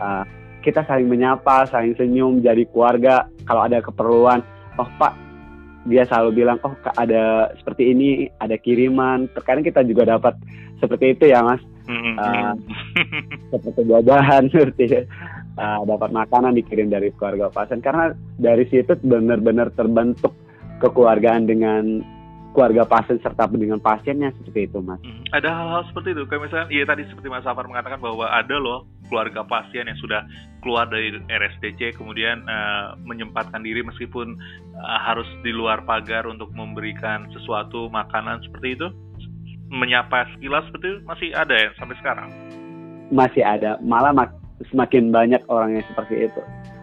Uh, 0.02 0.24
kita 0.62 0.86
saling 0.86 1.10
menyapa, 1.10 1.66
saling 1.66 1.98
senyum, 1.98 2.38
jadi 2.38 2.62
keluarga. 2.70 3.26
Kalau 3.46 3.66
ada 3.66 3.82
keperluan, 3.82 4.46
oh 4.78 4.88
Pak, 4.96 5.12
dia 5.90 6.06
selalu 6.06 6.42
bilang, 6.42 6.58
oh 6.62 6.74
ada 6.94 7.50
seperti 7.58 7.90
ini, 7.90 8.30
ada 8.38 8.54
kiriman. 8.54 9.26
Terkadang 9.34 9.66
kita 9.66 9.82
juga 9.82 10.14
dapat 10.14 10.38
seperti 10.78 11.18
itu 11.18 11.24
ya 11.34 11.42
Mas. 11.42 11.62
Uh, 11.90 12.54
seperti 13.50 13.82
buah-buahan, 13.90 14.48
seperti 14.54 15.02
uh, 15.58 15.82
dapat 15.84 16.10
makanan 16.14 16.56
dikirim 16.56 16.88
dari 16.88 17.10
keluarga 17.18 17.50
pasien 17.52 17.82
karena 17.82 18.14
dari 18.38 18.64
situ 18.70 18.96
benar-benar 19.02 19.74
terbentuk 19.74 20.32
kekeluargaan 20.80 21.46
dengan 21.46 22.02
keluarga 22.52 22.84
pasien 22.84 23.16
serta 23.24 23.48
dengan 23.48 23.80
pasiennya 23.80 24.30
seperti 24.36 24.68
itu 24.68 24.78
mas. 24.84 25.00
Hmm, 25.00 25.24
ada 25.32 25.48
hal-hal 25.48 25.82
seperti 25.88 26.12
itu 26.12 26.22
kayak 26.28 26.42
misalnya 26.48 26.66
iya 26.68 26.84
tadi 26.84 27.02
seperti 27.08 27.28
Mas 27.32 27.44
Safar 27.44 27.64
mengatakan 27.64 27.98
bahwa 27.98 28.28
ada 28.28 28.56
loh 28.60 28.84
keluarga 29.08 29.44
pasien 29.44 29.88
yang 29.88 29.98
sudah 30.00 30.24
keluar 30.60 30.88
dari 30.88 31.16
RSDC 31.28 31.96
kemudian 31.96 32.44
uh, 32.44 32.94
menyempatkan 33.02 33.64
diri 33.64 33.80
meskipun 33.80 34.36
uh, 34.78 34.98
harus 35.00 35.26
di 35.40 35.52
luar 35.52 35.82
pagar 35.88 36.28
untuk 36.28 36.52
memberikan 36.52 37.28
sesuatu 37.32 37.88
makanan 37.88 38.44
seperti 38.44 38.78
itu 38.78 38.88
menyapa 39.72 40.28
sekilas 40.36 40.68
seperti 40.68 40.86
itu 40.92 41.00
masih 41.08 41.28
ada 41.32 41.54
ya 41.56 41.68
sampai 41.80 41.96
sekarang. 41.98 42.28
Masih 43.08 43.42
ada 43.44 43.80
malah 43.80 44.12
mak 44.12 44.32
semakin 44.68 45.10
banyak 45.10 45.40
orang 45.48 45.80
yang 45.80 45.84
seperti 45.88 46.28
itu. 46.28 46.40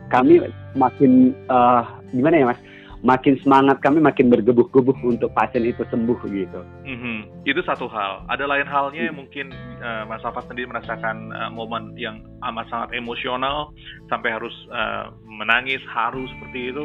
Kami 0.10 0.42
makin 0.74 1.38
uh, 1.54 1.86
gimana 2.10 2.42
ya 2.42 2.46
mas? 2.50 2.60
Makin 3.00 3.40
semangat 3.40 3.80
kami 3.80 4.04
makin 4.04 4.28
bergebuh-gebuh 4.28 5.00
untuk 5.08 5.32
pasien 5.32 5.64
itu 5.64 5.88
sembuh 5.88 6.20
gitu. 6.28 6.62
Mm-hmm. 6.84 7.48
Itu 7.48 7.64
satu 7.64 7.88
hal. 7.88 8.28
Ada 8.28 8.44
lain 8.44 8.68
halnya 8.68 9.08
yang 9.08 9.16
mungkin 9.16 9.56
uh, 9.80 10.04
Mas 10.04 10.20
Afat 10.28 10.52
sendiri 10.52 10.68
merasakan 10.68 11.32
uh, 11.32 11.48
momen 11.48 11.96
yang 11.96 12.20
amat 12.44 12.68
sangat 12.68 12.90
emosional 12.92 13.72
sampai 14.12 14.36
harus 14.36 14.52
uh, 14.76 15.16
menangis, 15.24 15.80
haru 15.88 16.28
seperti 16.28 16.76
itu. 16.76 16.84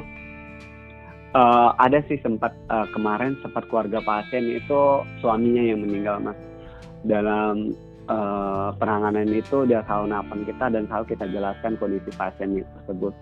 Uh, 1.34 1.74
ada 1.82 1.98
sih 2.06 2.14
sempat 2.22 2.54
uh, 2.70 2.86
kemarin 2.94 3.34
sempat 3.42 3.66
keluarga 3.66 3.98
pasien 4.06 4.54
itu 4.54 5.02
suaminya 5.18 5.66
yang 5.66 5.82
meninggal 5.82 6.22
mas 6.22 6.38
dalam 7.02 7.74
uh, 8.06 8.70
penanganan 8.78 9.26
itu 9.34 9.66
dia 9.66 9.82
selalu 9.90 10.14
nelfon 10.14 10.40
kita 10.46 10.70
dan 10.70 10.86
selalu 10.86 11.04
kita 11.10 11.24
jelaskan 11.34 11.74
kondisi 11.82 12.10
pasien 12.14 12.62
tersebut. 12.62 13.14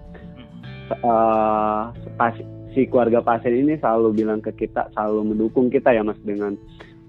Uh, 1.01 1.89
pas, 2.21 2.37
si 2.73 2.89
keluarga 2.89 3.21
pasien 3.21 3.53
ini 3.65 3.77
selalu 3.79 4.25
bilang 4.25 4.41
ke 4.41 4.53
kita, 4.57 4.89
selalu 4.97 5.33
mendukung 5.33 5.69
kita 5.69 5.93
ya 5.93 6.03
mas 6.05 6.19
dengan 6.25 6.57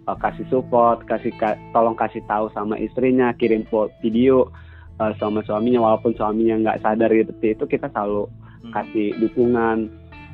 uh, 0.08 0.17
kasih 0.20 0.48
support, 0.51 1.03
kasih 1.08 1.32
ka, 1.39 1.55
tolong 1.72 1.96
kasih 1.96 2.24
tahu 2.27 2.51
sama 2.51 2.75
istrinya, 2.79 3.32
kirim 3.36 3.63
video 4.03 4.51
uh, 5.00 5.13
sama 5.17 5.41
suaminya 5.48 5.82
walaupun 5.82 6.13
suaminya 6.13 6.60
nggak 6.60 6.82
sadar 6.84 7.10
gitu 7.12 7.32
itu 7.41 7.65
kita 7.65 7.88
selalu 7.91 8.27
hmm. 8.29 8.72
kasih 8.75 9.08
dukungan 9.20 9.77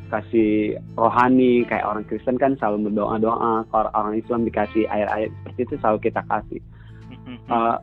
kasih 0.09 0.73
rohani 0.97 1.61
kayak 1.69 1.85
orang 1.85 2.01
Kristen 2.09 2.41
kan 2.41 2.57
selalu 2.57 2.89
berdoa 2.89 3.21
doa 3.21 3.53
kalau 3.69 3.89
orang 3.93 4.17
Islam 4.17 4.41
dikasih 4.41 4.89
air-air 4.89 5.29
seperti 5.29 5.61
itu 5.69 5.75
selalu 5.77 5.99
kita 6.09 6.21
kasih 6.25 6.61
uh, 7.53 7.77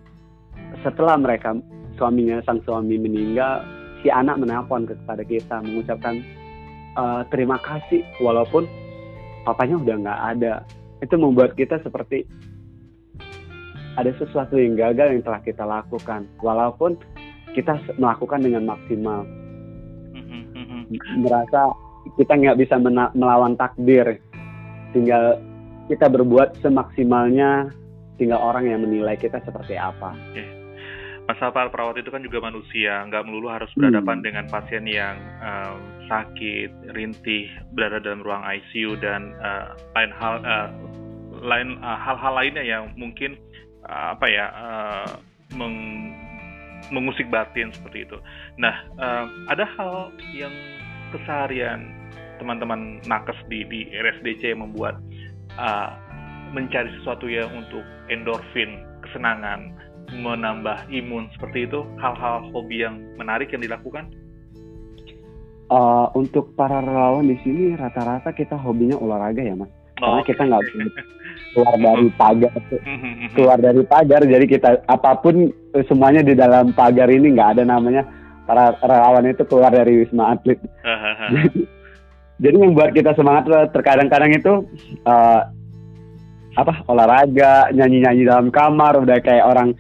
setelah 0.83 1.15
mereka 1.15 1.55
suaminya 1.95 2.43
sang 2.43 2.59
suami 2.67 2.99
meninggal 2.99 3.63
si 4.03 4.11
anak 4.11 4.43
menelpon 4.43 4.91
kepada 4.91 5.23
kita 5.23 5.63
mengucapkan 5.63 6.21
uh, 6.97 7.23
terima 7.29 7.61
kasih 7.61 8.03
walaupun 8.19 8.67
papanya 9.45 9.77
udah 9.79 9.97
nggak 10.03 10.21
ada. 10.37 10.55
Itu 11.05 11.21
membuat 11.21 11.55
kita 11.55 11.79
seperti 11.85 12.25
ada 13.97 14.13
sesuatu 14.21 14.61
yang 14.61 14.77
gagal 14.77 15.17
yang 15.17 15.23
telah 15.25 15.41
kita 15.41 15.65
lakukan 15.65 16.29
walaupun 16.41 16.97
kita 17.57 17.81
melakukan 17.97 18.41
dengan 18.45 18.69
maksimal. 18.69 19.25
Merasa 21.21 21.73
kita 22.17 22.33
nggak 22.37 22.59
bisa 22.61 22.77
melawan 23.17 23.57
takdir. 23.57 24.21
Tinggal 24.93 25.41
kita 25.89 26.09
berbuat 26.09 26.59
semaksimalnya 26.61 27.71
tinggal 28.17 28.41
orang 28.41 28.69
yang 28.69 28.81
menilai 28.85 29.17
kita 29.17 29.41
seperti 29.45 29.77
apa. 29.77 30.17
Okay. 30.33 30.56
Mas 31.37 31.53
Alpar 31.53 31.69
perawat 31.69 32.01
itu 32.01 32.09
kan 32.09 32.25
juga 32.25 32.41
manusia, 32.41 33.05
nggak 33.05 33.29
melulu 33.29 33.53
harus 33.53 33.69
berhadapan 33.77 34.25
hmm. 34.25 34.25
dengan 34.25 34.45
pasien 34.49 34.89
yang 34.89 35.21
um, 35.45 35.77
sakit, 36.09 36.97
rintih, 36.97 37.53
berada 37.77 38.01
dalam 38.01 38.25
ruang 38.25 38.41
ICU 38.41 38.97
dan 39.05 39.37
uh, 39.45 39.77
lain 39.93 40.17
hal 40.17 40.41
uh, 40.41 40.73
lain 41.45 41.77
uh, 41.85 42.01
hal-hal 42.01 42.33
lainnya 42.41 42.65
yang 42.65 42.89
mungkin 42.97 43.37
uh, 43.85 44.17
apa 44.17 44.27
ya 44.33 44.47
uh, 44.49 45.13
meng, 45.53 45.77
mengusik 46.89 47.29
batin 47.29 47.69
seperti 47.69 48.09
itu. 48.09 48.17
Nah, 48.57 48.89
uh, 48.97 49.29
ada 49.53 49.69
hal 49.77 50.17
yang 50.33 50.57
keseharian 51.13 51.93
teman-teman 52.41 53.05
nakes 53.05 53.37
di 53.53 53.61
di 53.69 53.93
RSDC 53.93 54.57
yang 54.57 54.65
membuat 54.65 54.97
uh, 55.61 55.93
mencari 56.57 56.89
sesuatu 56.97 57.29
yang 57.29 57.53
untuk 57.53 57.85
endorfin, 58.09 58.81
kesenangan, 59.05 59.77
menambah 60.13 60.91
imun 60.91 61.31
seperti 61.35 61.67
itu, 61.67 61.83
hal-hal 61.99 62.47
hobi 62.51 62.85
yang 62.87 63.03
menarik 63.19 63.51
yang 63.51 63.63
dilakukan? 63.63 64.11
Uh, 65.67 66.07
untuk 66.15 66.55
para 66.55 66.79
relawan 66.79 67.27
di 67.27 67.35
sini 67.43 67.75
rata-rata 67.75 68.31
kita 68.31 68.55
hobinya 68.55 68.95
olahraga 69.03 69.43
ya 69.43 69.59
mas, 69.59 69.67
oh, 69.99 70.23
karena 70.23 70.23
kita 70.23 70.43
nggak 70.47 70.63
keluar 71.59 71.75
dari 71.75 72.09
pagar, 72.15 72.55
keluar 73.35 73.59
dari 73.59 73.83
pagar, 73.83 74.23
jadi 74.23 74.47
kita 74.47 74.69
apa 74.87 75.19
pun 75.19 75.51
semuanya 75.91 76.23
di 76.23 76.39
dalam 76.39 76.71
pagar 76.71 77.11
ini 77.11 77.35
nggak 77.35 77.59
ada 77.59 77.63
namanya 77.67 78.07
para 78.47 78.79
relawan 78.79 79.27
itu 79.27 79.43
keluar 79.43 79.75
dari 79.75 80.07
wisma 80.07 80.39
atlet. 80.39 80.63
Jadi 82.37 82.57
yang 82.57 82.77
buat 82.77 82.93
kita 82.93 83.17
semangat 83.17 83.49
terkadang-kadang 83.73 84.31
itu 84.37 84.53
uh, 85.09 85.41
apa 86.57 86.85
olahraga, 86.89 87.73
nyanyi-nyanyi 87.73 88.29
dalam 88.29 88.49
kamar, 88.49 89.01
udah 89.01 89.19
kayak 89.21 89.45
orang 89.45 89.73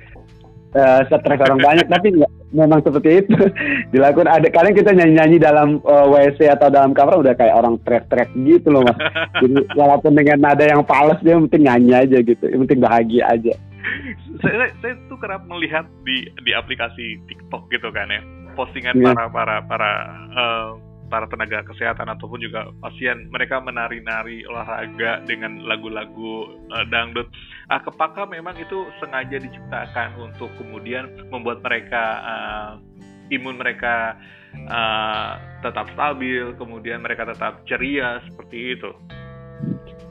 uh, 0.76 1.00
stres 1.08 1.40
orang 1.40 1.60
banyak, 1.64 1.86
tapi 1.88 2.12
nggak 2.12 2.32
memang 2.52 2.80
seperti 2.84 3.24
itu 3.24 3.36
dilakukan. 3.96 4.28
Ada 4.28 4.48
kalian 4.52 4.76
kita 4.76 4.92
nyanyi-nyanyi 4.92 5.36
dalam 5.40 5.80
uh, 5.82 6.06
eh, 6.12 6.30
WC 6.30 6.52
atau 6.52 6.68
dalam 6.68 6.92
kamar 6.92 7.16
udah 7.18 7.34
kayak 7.34 7.56
orang 7.56 7.80
teriak-teriak 7.82 8.30
gitu 8.36 8.68
loh 8.68 8.84
mas. 8.84 8.98
Jadi 9.40 9.56
walaupun 9.80 10.12
dengan 10.12 10.38
nada 10.44 10.64
yang 10.68 10.84
fals 10.84 11.18
dia 11.24 11.40
penting 11.40 11.64
nyanyi 11.64 11.92
aja 11.96 12.18
gitu, 12.20 12.44
yang 12.44 12.60
penting 12.68 12.80
bahagia 12.84 13.24
aja. 13.32 13.54
saya, 14.42 14.68
saya 14.84 14.94
tuh 15.08 15.16
kerap 15.16 15.46
melihat 15.48 15.88
di 16.04 16.28
di 16.44 16.52
aplikasi 16.52 17.22
TikTok 17.30 17.72
gitu 17.72 17.88
kan 17.94 18.10
ya 18.10 18.20
postingan 18.56 18.96
yeah. 18.98 19.12
para 19.12 19.28
para 19.28 19.56
para 19.68 19.90
uh, 20.32 20.68
para 21.06 21.26
tenaga 21.30 21.62
kesehatan 21.66 22.10
ataupun 22.10 22.42
juga 22.42 22.70
pasien 22.82 23.30
mereka 23.30 23.62
menari-nari 23.62 24.42
olahraga 24.46 25.22
dengan 25.24 25.62
lagu-lagu 25.64 26.58
uh, 26.70 26.84
dangdut. 26.90 27.26
Ah, 27.70 27.82
kepaka 27.82 28.26
memang 28.30 28.54
itu 28.58 28.86
sengaja 29.02 29.38
diciptakan 29.38 30.18
untuk 30.18 30.50
kemudian 30.58 31.10
membuat 31.30 31.62
mereka 31.62 32.04
uh, 32.22 32.70
imun 33.30 33.58
mereka 33.58 34.14
uh, 34.70 35.38
tetap 35.62 35.90
stabil, 35.94 36.54
kemudian 36.58 37.02
mereka 37.02 37.26
tetap 37.26 37.62
ceria 37.66 38.22
seperti 38.30 38.78
itu. 38.78 38.90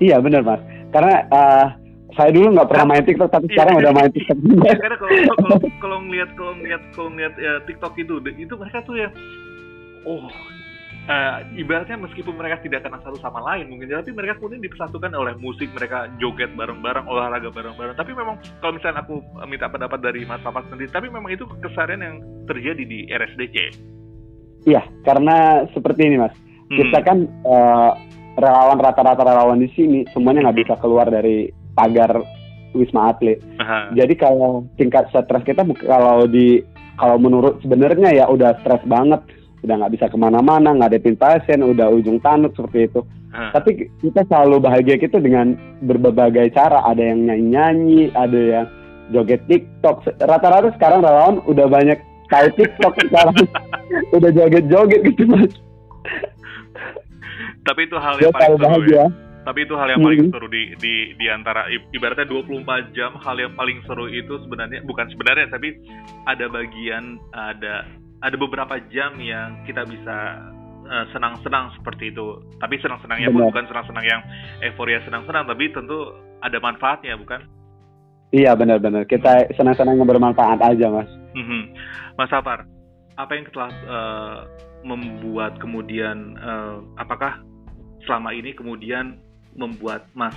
Iya 0.03 0.19
benar 0.19 0.43
mas, 0.43 0.59
karena 0.91 1.15
uh, 1.31 1.67
saya 2.15 2.31
dulu 2.31 2.55
nggak 2.55 2.69
pernah 2.71 2.85
main 2.91 3.03
TikTok 3.07 3.29
tapi 3.31 3.47
iya, 3.47 3.53
sekarang 3.55 3.75
udah 3.79 3.91
main 3.95 4.11
TikTok. 4.11 4.37
Karena 4.83 4.97
kalau 4.99 5.11
kalau 5.39 5.57
kalau 5.79 5.97
ngeliat 6.03 6.29
kalau 6.35 6.53
ngeliat 6.59 6.81
kalau 6.91 7.09
ngeliat 7.15 7.33
ya, 7.39 7.53
TikTok 7.63 7.93
itu 7.95 8.19
itu 8.35 8.53
mereka 8.59 8.83
tuh 8.83 8.99
ya 8.99 9.09
oh 10.05 10.29
uh, 11.09 11.41
ibaratnya 11.55 11.97
meskipun 12.01 12.35
mereka 12.35 12.61
tidak 12.61 12.85
kenal 12.85 13.01
satu 13.01 13.17
sama 13.21 13.41
lain 13.53 13.71
mungkin 13.71 13.89
tapi 13.91 14.11
mereka 14.13 14.37
kemudian 14.37 14.61
dipersatukan 14.61 15.11
oleh 15.13 15.33
musik 15.39 15.69
mereka 15.73 16.09
joget 16.17 16.51
bareng-bareng 16.53 17.05
olahraga 17.05 17.49
bareng-bareng 17.49 17.95
tapi 17.97 18.11
memang 18.13 18.35
kalau 18.61 18.77
misalnya 18.77 19.01
aku 19.01 19.21
minta 19.45 19.67
pendapat 19.69 19.99
dari 20.01 20.21
Mas 20.25 20.41
Papa 20.41 20.65
sendiri 20.69 20.89
tapi 20.91 21.07
memang 21.09 21.31
itu 21.31 21.45
keseharian 21.61 22.01
yang 22.01 22.17
terjadi 22.45 22.83
di 22.83 22.99
RSDC 23.09 23.55
iya 24.65 24.83
karena 25.05 25.65
seperti 25.73 26.01
ini 26.09 26.17
Mas 26.21 26.35
hmm. 26.69 26.77
kita 26.77 26.99
kan 27.05 27.17
uh, 27.45 27.91
relawan 28.35 28.77
rata-rata 28.83 29.23
relawan 29.23 29.63
di 29.63 29.71
sini 29.73 30.03
semuanya 30.11 30.49
nggak 30.49 30.59
bisa 30.67 30.73
keluar 30.83 31.07
dari 31.07 31.47
pagar 31.75 32.19
wisma 32.75 33.15
atlet. 33.15 33.39
Aha. 33.63 33.95
Jadi 33.95 34.13
kalau 34.19 34.67
tingkat 34.75 35.07
stres 35.09 35.43
kita 35.47 35.63
kalau 35.87 36.27
di 36.27 36.59
kalau 36.99 37.19
menurut 37.19 37.59
sebenarnya 37.63 38.11
ya 38.11 38.25
udah 38.27 38.59
stres 38.63 38.83
banget, 38.87 39.23
udah 39.65 39.75
nggak 39.81 39.93
bisa 39.97 40.05
ke 40.07 40.17
mana-mana, 40.17 40.71
nggak 40.77 40.93
ada 40.93 40.99
pasien, 41.17 41.65
udah 41.65 41.89
ujung 41.89 42.21
tanduk 42.21 42.53
seperti 42.53 42.87
itu. 42.87 43.01
Aha. 43.35 43.51
Tapi 43.51 43.91
kita 43.99 44.23
selalu 44.31 44.63
bahagia 44.63 44.95
gitu 44.95 45.19
dengan 45.19 45.59
berbagai 45.83 46.55
cara. 46.55 46.85
Ada 46.87 47.01
yang 47.11 47.27
nyanyi-nyanyi, 47.27 48.13
ada 48.15 48.39
yang 48.39 48.65
joget 49.11 49.43
TikTok. 49.51 50.07
Rata-rata 50.21 50.71
sekarang 50.79 51.03
relawan 51.03 51.43
udah 51.43 51.67
banyak 51.67 51.99
tahu 52.31 52.47
TikTok 52.55 52.93
sekarang, 53.11 53.35
udah 54.15 54.29
joget-joget 54.31 55.01
gitu 55.11 55.23
mas. 55.27 55.53
Tapi 57.65 57.89
itu 57.89 57.97
hal 57.97 58.15
yang 58.21 58.31
paling 58.31 58.61
seru 58.61 58.85
ya 58.87 59.05
tapi 59.45 59.61
itu 59.61 59.77
hal 59.77 59.93
yang 59.93 60.01
paling 60.01 60.33
seru 60.33 60.49
di 60.49 60.73
di 60.81 61.13
di 61.13 61.27
antara 61.29 61.69
ibaratnya 61.69 62.25
24 62.25 62.97
jam 62.97 63.13
hal 63.21 63.37
yang 63.37 63.53
paling 63.53 63.77
seru 63.85 64.09
itu 64.09 64.41
sebenarnya 64.41 64.81
bukan 64.89 65.05
sebenarnya 65.13 65.53
tapi 65.53 65.77
ada 66.25 66.49
bagian 66.49 67.21
ada 67.29 67.85
ada 68.23 68.35
beberapa 68.39 68.79
jam 68.91 69.17
yang 69.19 69.63
kita 69.67 69.83
bisa 69.83 70.39
uh, 70.87 71.05
senang-senang 71.11 71.73
seperti 71.75 72.13
itu. 72.13 72.39
Tapi 72.61 72.79
senang-senangnya 72.79 73.33
pun 73.33 73.49
bukan 73.49 73.65
senang-senang 73.67 74.05
yang 74.05 74.21
euforia 74.63 75.01
senang-senang 75.03 75.49
tapi 75.49 75.71
tentu 75.73 76.15
ada 76.39 76.57
manfaatnya 76.61 77.17
bukan? 77.17 77.41
Iya 78.33 78.57
benar-benar 78.57 79.07
kita 79.07 79.47
senang-senang 79.55 79.99
yang 79.99 80.09
bermanfaat 80.09 80.59
aja 80.61 80.87
mas. 80.91 81.09
Mm-hmm. 81.35 81.61
Mas 82.15 82.31
Safar, 82.31 82.63
apa 83.19 83.31
yang 83.35 83.45
telah 83.51 83.71
uh, 83.87 84.39
membuat 84.87 85.59
kemudian 85.59 86.39
uh, 86.39 86.79
apakah 86.99 87.43
selama 88.05 88.31
ini 88.31 88.53
kemudian 88.53 89.19
membuat 89.57 90.05
Mas 90.13 90.35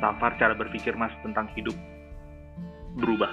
Safar 0.00 0.34
cara 0.40 0.56
berpikir 0.56 0.96
Mas 0.96 1.12
tentang 1.22 1.46
hidup 1.54 1.76
berubah? 2.98 3.30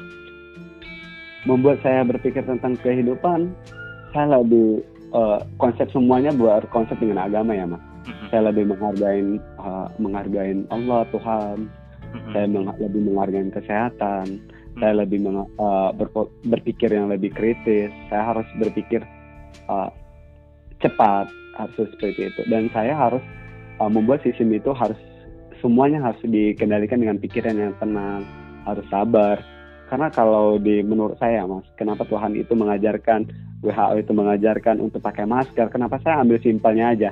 Membuat 1.48 1.80
saya 1.80 2.04
berpikir 2.04 2.44
tentang 2.44 2.76
kehidupan, 2.84 3.56
saya 4.18 4.42
lebih 4.42 4.82
uh, 5.14 5.46
konsep 5.62 5.86
semuanya 5.94 6.34
buat 6.34 6.66
konsep 6.74 6.98
dengan 6.98 7.30
agama 7.30 7.54
ya 7.54 7.70
Mas. 7.70 7.78
Mm-hmm. 8.10 8.28
Saya 8.34 8.42
lebih 8.50 8.66
menghargai 8.74 9.22
uh, 9.62 9.88
menghargai 10.02 10.52
Allah 10.74 11.06
Tuhan. 11.14 11.70
Mm-hmm. 11.70 12.32
Saya 12.34 12.46
meng 12.50 12.66
lebih 12.82 13.02
menghargai 13.06 13.46
kesehatan. 13.54 14.42
saya 14.78 14.94
lebih 14.94 15.26
uh, 15.26 15.90
berpikir 16.46 16.94
yang 16.94 17.10
lebih 17.10 17.34
kritis 17.34 17.90
saya 18.14 18.30
harus 18.30 18.46
berpikir 18.62 19.02
uh, 19.66 19.90
cepat 20.78 21.26
harus 21.58 21.90
seperti 21.98 22.30
itu 22.30 22.42
dan 22.46 22.70
saya 22.70 22.94
harus 22.94 23.24
uh, 23.82 23.90
membuat 23.90 24.22
sistem 24.22 24.54
itu 24.54 24.70
harus 24.78 24.98
semuanya 25.66 25.98
harus 25.98 26.22
dikendalikan 26.22 27.02
dengan 27.02 27.18
pikiran 27.18 27.58
yang 27.58 27.74
tenang 27.82 28.22
harus 28.70 28.86
sabar 28.94 29.42
karena 29.90 30.14
kalau 30.14 30.62
di 30.62 30.86
menurut 30.86 31.18
saya 31.18 31.42
mas 31.50 31.66
kenapa 31.74 32.06
Tuhan 32.06 32.38
itu 32.38 32.54
mengajarkan 32.54 33.26
WHO 33.62 33.94
itu 34.00 34.12
mengajarkan 34.14 34.78
untuk 34.84 35.02
pakai 35.02 35.26
masker. 35.26 35.70
Kenapa? 35.74 35.98
Saya 36.06 36.22
ambil 36.22 36.38
simpelnya 36.42 36.94
aja. 36.94 37.10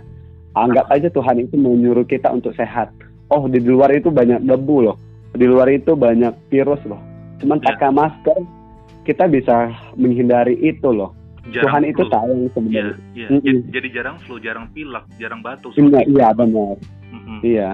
Anggap 0.55 0.87
aja 0.87 1.11
Tuhan 1.11 1.43
itu 1.43 1.59
menyuruh 1.59 2.07
kita 2.07 2.31
untuk 2.31 2.55
sehat. 2.55 2.93
Oh 3.27 3.49
di 3.49 3.59
luar 3.59 3.91
itu 3.91 4.13
banyak 4.13 4.45
debu 4.45 4.77
loh. 4.87 4.97
Di 5.35 5.43
luar 5.43 5.67
itu 5.67 5.97
banyak 5.97 6.31
virus 6.47 6.79
loh. 6.87 7.01
Cuman 7.43 7.59
ya. 7.59 7.75
pakai 7.75 7.89
masker 7.91 8.39
kita 9.03 9.27
bisa 9.27 9.73
menghindari 9.99 10.55
itu 10.63 10.89
loh. 10.93 11.11
Jarang 11.51 11.61
Tuhan 11.61 11.81
flu. 11.83 11.91
itu 11.91 12.03
tahu 12.09 12.35
sebenarnya. 12.57 12.95
ya, 13.13 13.25
ya. 13.25 13.27
Mm 13.29 13.39
-hmm. 13.41 13.57
jadi 13.69 13.87
jarang 13.93 14.17
flu 14.25 14.35
jarang 14.41 14.65
pilek 14.73 15.05
jarang 15.21 15.41
batuk. 15.45 15.75
Iya 15.77 16.01
iya 16.07 16.27
benar. 16.33 16.75
Mm 17.11 17.21
-hmm. 17.21 17.39
iya. 17.45 17.69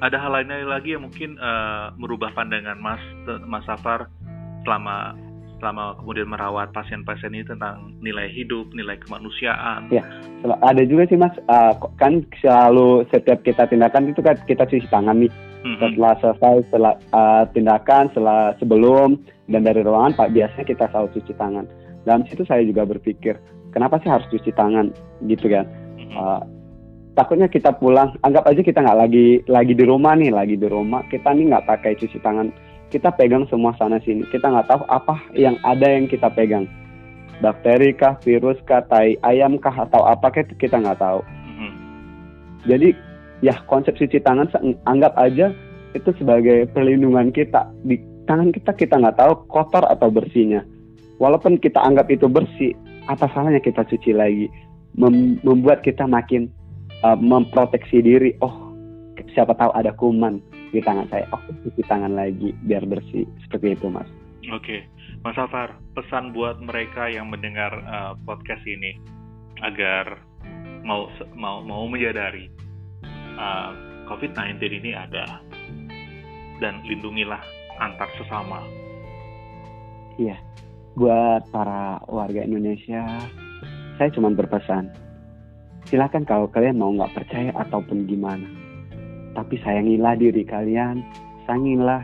Ada 0.00 0.16
hal 0.16 0.30
lainnya 0.32 0.64
lagi 0.64 0.96
yang 0.96 1.04
mungkin 1.04 1.36
uh, 1.36 1.92
merubah 1.96 2.32
pandangan 2.32 2.78
Mas 2.78 3.02
Mas 3.44 3.64
Safar 3.66 4.08
selama 4.62 5.16
selama 5.60 5.94
kemudian 6.00 6.26
merawat 6.26 6.72
pasien-pasien 6.72 7.36
ini 7.36 7.44
tentang 7.44 7.94
nilai 8.00 8.32
hidup, 8.32 8.72
nilai 8.72 8.96
kemanusiaan. 9.04 9.92
Ya, 9.92 10.02
ada 10.64 10.82
juga 10.88 11.06
sih 11.06 11.20
mas, 11.20 11.36
uh, 11.46 11.76
kan 12.00 12.24
selalu 12.40 13.04
setiap 13.12 13.44
kita 13.44 13.68
tindakan 13.68 14.10
itu 14.10 14.24
kan 14.24 14.40
kita 14.48 14.64
cuci 14.66 14.88
tangan 14.88 15.20
nih. 15.20 15.32
Mm-hmm. 15.60 15.76
Setelah 15.76 16.14
selesai 16.24 16.54
setelah 16.72 16.94
uh, 17.12 17.44
tindakan, 17.52 18.08
setelah 18.16 18.56
sebelum 18.56 19.20
dan 19.52 19.62
dari 19.62 19.84
ruangan, 19.84 20.16
pak 20.16 20.32
biasanya 20.32 20.64
kita 20.64 20.84
selalu 20.88 21.08
cuci 21.20 21.32
tangan. 21.36 21.64
Dalam 22.08 22.24
situ 22.24 22.42
saya 22.48 22.64
juga 22.64 22.88
berpikir, 22.88 23.36
kenapa 23.76 24.00
sih 24.00 24.08
harus 24.08 24.24
cuci 24.32 24.56
tangan 24.56 24.88
gitu 25.28 25.52
kan? 25.52 25.68
Mm-hmm. 26.00 26.16
Uh, 26.16 26.42
takutnya 27.12 27.52
kita 27.52 27.76
pulang, 27.76 28.16
anggap 28.24 28.48
aja 28.48 28.64
kita 28.64 28.80
nggak 28.80 28.98
lagi 29.04 29.44
lagi 29.44 29.76
di 29.76 29.84
rumah 29.84 30.16
nih, 30.16 30.32
lagi 30.32 30.56
di 30.56 30.64
rumah, 30.64 31.04
kita 31.12 31.28
nih 31.36 31.52
nggak 31.52 31.68
pakai 31.68 31.92
cuci 32.00 32.16
tangan 32.24 32.48
kita 32.90 33.14
pegang 33.14 33.46
semua 33.46 33.72
sana 33.78 34.02
sini. 34.02 34.26
Kita 34.28 34.50
nggak 34.50 34.66
tahu 34.66 34.82
apa 34.90 35.16
yang 35.38 35.54
ada 35.62 35.86
yang 35.86 36.10
kita 36.10 36.26
pegang. 36.34 36.66
Bakteri 37.40 37.96
kah, 37.96 38.20
virus 38.20 38.60
kah, 38.68 38.84
tai 38.84 39.16
ayam 39.24 39.56
kah, 39.56 39.72
atau 39.72 40.04
apa 40.04 40.28
kita 40.34 40.76
nggak 40.76 41.00
tahu. 41.00 41.24
Mm-hmm. 41.24 41.72
Jadi 42.68 42.88
ya 43.40 43.56
konsep 43.64 43.96
cuci 43.96 44.20
tangan 44.20 44.52
anggap 44.84 45.16
aja 45.16 45.54
itu 45.96 46.10
sebagai 46.20 46.68
perlindungan 46.76 47.32
kita. 47.32 47.70
Di 47.86 47.96
tangan 48.28 48.52
kita 48.52 48.76
kita 48.76 49.00
nggak 49.00 49.16
tahu 49.16 49.32
kotor 49.48 49.86
atau 49.88 50.12
bersihnya. 50.12 50.66
Walaupun 51.16 51.56
kita 51.56 51.80
anggap 51.80 52.12
itu 52.12 52.28
bersih, 52.28 52.76
apa 53.08 53.30
salahnya 53.32 53.62
kita 53.62 53.86
cuci 53.88 54.12
lagi? 54.12 54.46
Mem 54.98 55.38
membuat 55.46 55.80
kita 55.86 56.04
makin 56.04 56.50
uh, 57.06 57.16
memproteksi 57.16 58.04
diri. 58.04 58.36
Oh, 58.44 58.74
siapa 59.32 59.54
tahu 59.56 59.70
ada 59.72 59.94
kuman 59.96 60.42
di 60.70 60.80
tangan 60.82 61.06
saya. 61.10 61.26
Oh 61.34 61.42
cuci 61.42 61.82
tangan 61.86 62.14
lagi 62.14 62.54
biar 62.66 62.86
bersih. 62.86 63.26
Seperti 63.46 63.78
itu 63.78 63.86
mas. 63.90 64.06
Oke. 64.50 64.64
Okay. 64.64 64.80
mas 65.22 65.36
Safar 65.36 65.76
pesan 65.94 66.32
buat 66.32 66.58
mereka 66.62 67.10
yang 67.10 67.28
mendengar 67.28 67.70
uh, 67.84 68.12
podcast 68.24 68.64
ini 68.64 68.96
agar 69.60 70.22
mau 70.82 71.12
mau 71.36 71.60
mau 71.60 71.84
menyadari 71.84 72.48
uh, 73.36 73.40
eh, 73.40 73.70
COVID-19 74.08 74.56
ini 74.80 74.96
ada 74.96 75.44
dan 76.58 76.80
lindungilah 76.88 77.40
antar 77.78 78.08
sesama. 78.16 78.64
Iya. 80.16 80.40
Buat 80.98 81.46
para 81.54 82.02
warga 82.10 82.42
Indonesia 82.42 83.06
saya 84.00 84.08
cuma 84.16 84.32
berpesan 84.32 84.88
silakan 85.84 86.24
kalau 86.24 86.48
kalian 86.48 86.80
mau 86.80 86.88
nggak 86.92 87.12
percaya 87.12 87.52
ataupun 87.52 88.08
gimana 88.08 88.59
tapi 89.34 89.62
sayangilah 89.62 90.18
diri 90.18 90.42
kalian, 90.42 91.02
sayangilah 91.46 92.02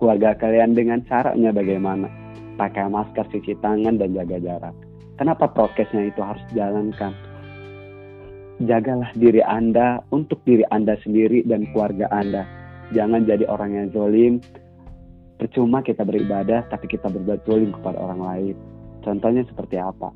keluarga 0.00 0.32
kalian 0.40 0.72
dengan 0.72 1.04
caranya 1.04 1.52
bagaimana. 1.52 2.08
Pakai 2.56 2.88
masker, 2.88 3.28
cuci 3.32 3.56
tangan, 3.60 3.96
dan 4.00 4.12
jaga 4.12 4.38
jarak. 4.40 4.76
Kenapa 5.16 5.48
prokesnya 5.52 6.08
itu 6.08 6.20
harus 6.20 6.40
dijalankan? 6.52 7.12
Jagalah 8.62 9.10
diri 9.16 9.42
Anda 9.42 10.00
untuk 10.14 10.44
diri 10.46 10.62
Anda 10.68 10.96
sendiri 11.00 11.44
dan 11.48 11.68
keluarga 11.72 12.08
Anda. 12.12 12.44
Jangan 12.92 13.24
jadi 13.24 13.48
orang 13.48 13.70
yang 13.72 13.88
zolim. 13.90 14.32
Percuma 15.40 15.82
kita 15.82 16.06
beribadah, 16.06 16.68
tapi 16.70 16.86
kita 16.86 17.10
berbuat 17.10 17.42
zolim 17.48 17.74
kepada 17.74 17.98
orang 17.98 18.20
lain. 18.22 18.56
Contohnya 19.02 19.42
seperti 19.48 19.80
apa? 19.80 20.14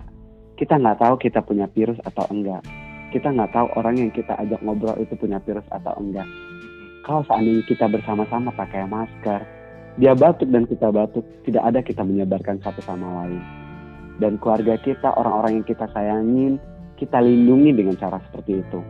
Kita 0.54 0.78
nggak 0.78 1.02
tahu 1.02 1.14
kita 1.18 1.42
punya 1.42 1.66
virus 1.72 1.98
atau 2.06 2.22
enggak 2.30 2.62
kita 3.16 3.33
nggak 3.33 3.57
tahu 3.57 3.72
orang 3.81 3.96
yang 3.96 4.11
kita 4.12 4.37
ajak 4.37 4.61
ngobrol 4.61 4.96
itu 5.00 5.16
punya 5.16 5.40
virus 5.40 5.64
atau 5.72 5.96
enggak 5.96 6.29
kalau 7.07 7.22
seandainya 7.22 7.62
kita 7.70 7.87
bersama-sama 7.87 8.50
pakai 8.50 8.83
masker, 8.90 9.46
dia 9.94 10.11
batuk 10.18 10.50
dan 10.50 10.66
kita 10.66 10.90
batuk, 10.90 11.22
tidak 11.46 11.62
ada 11.62 11.79
kita 11.79 12.02
menyebarkan 12.02 12.59
satu 12.59 12.83
sama 12.83 13.22
lain. 13.22 13.38
Dan 14.18 14.42
keluarga 14.42 14.74
kita, 14.83 15.14
orang-orang 15.14 15.62
yang 15.62 15.66
kita 15.70 15.87
sayangin, 15.94 16.59
kita 16.98 17.22
lindungi 17.22 17.79
dengan 17.79 17.94
cara 17.94 18.18
seperti 18.26 18.59
itu. 18.59 18.81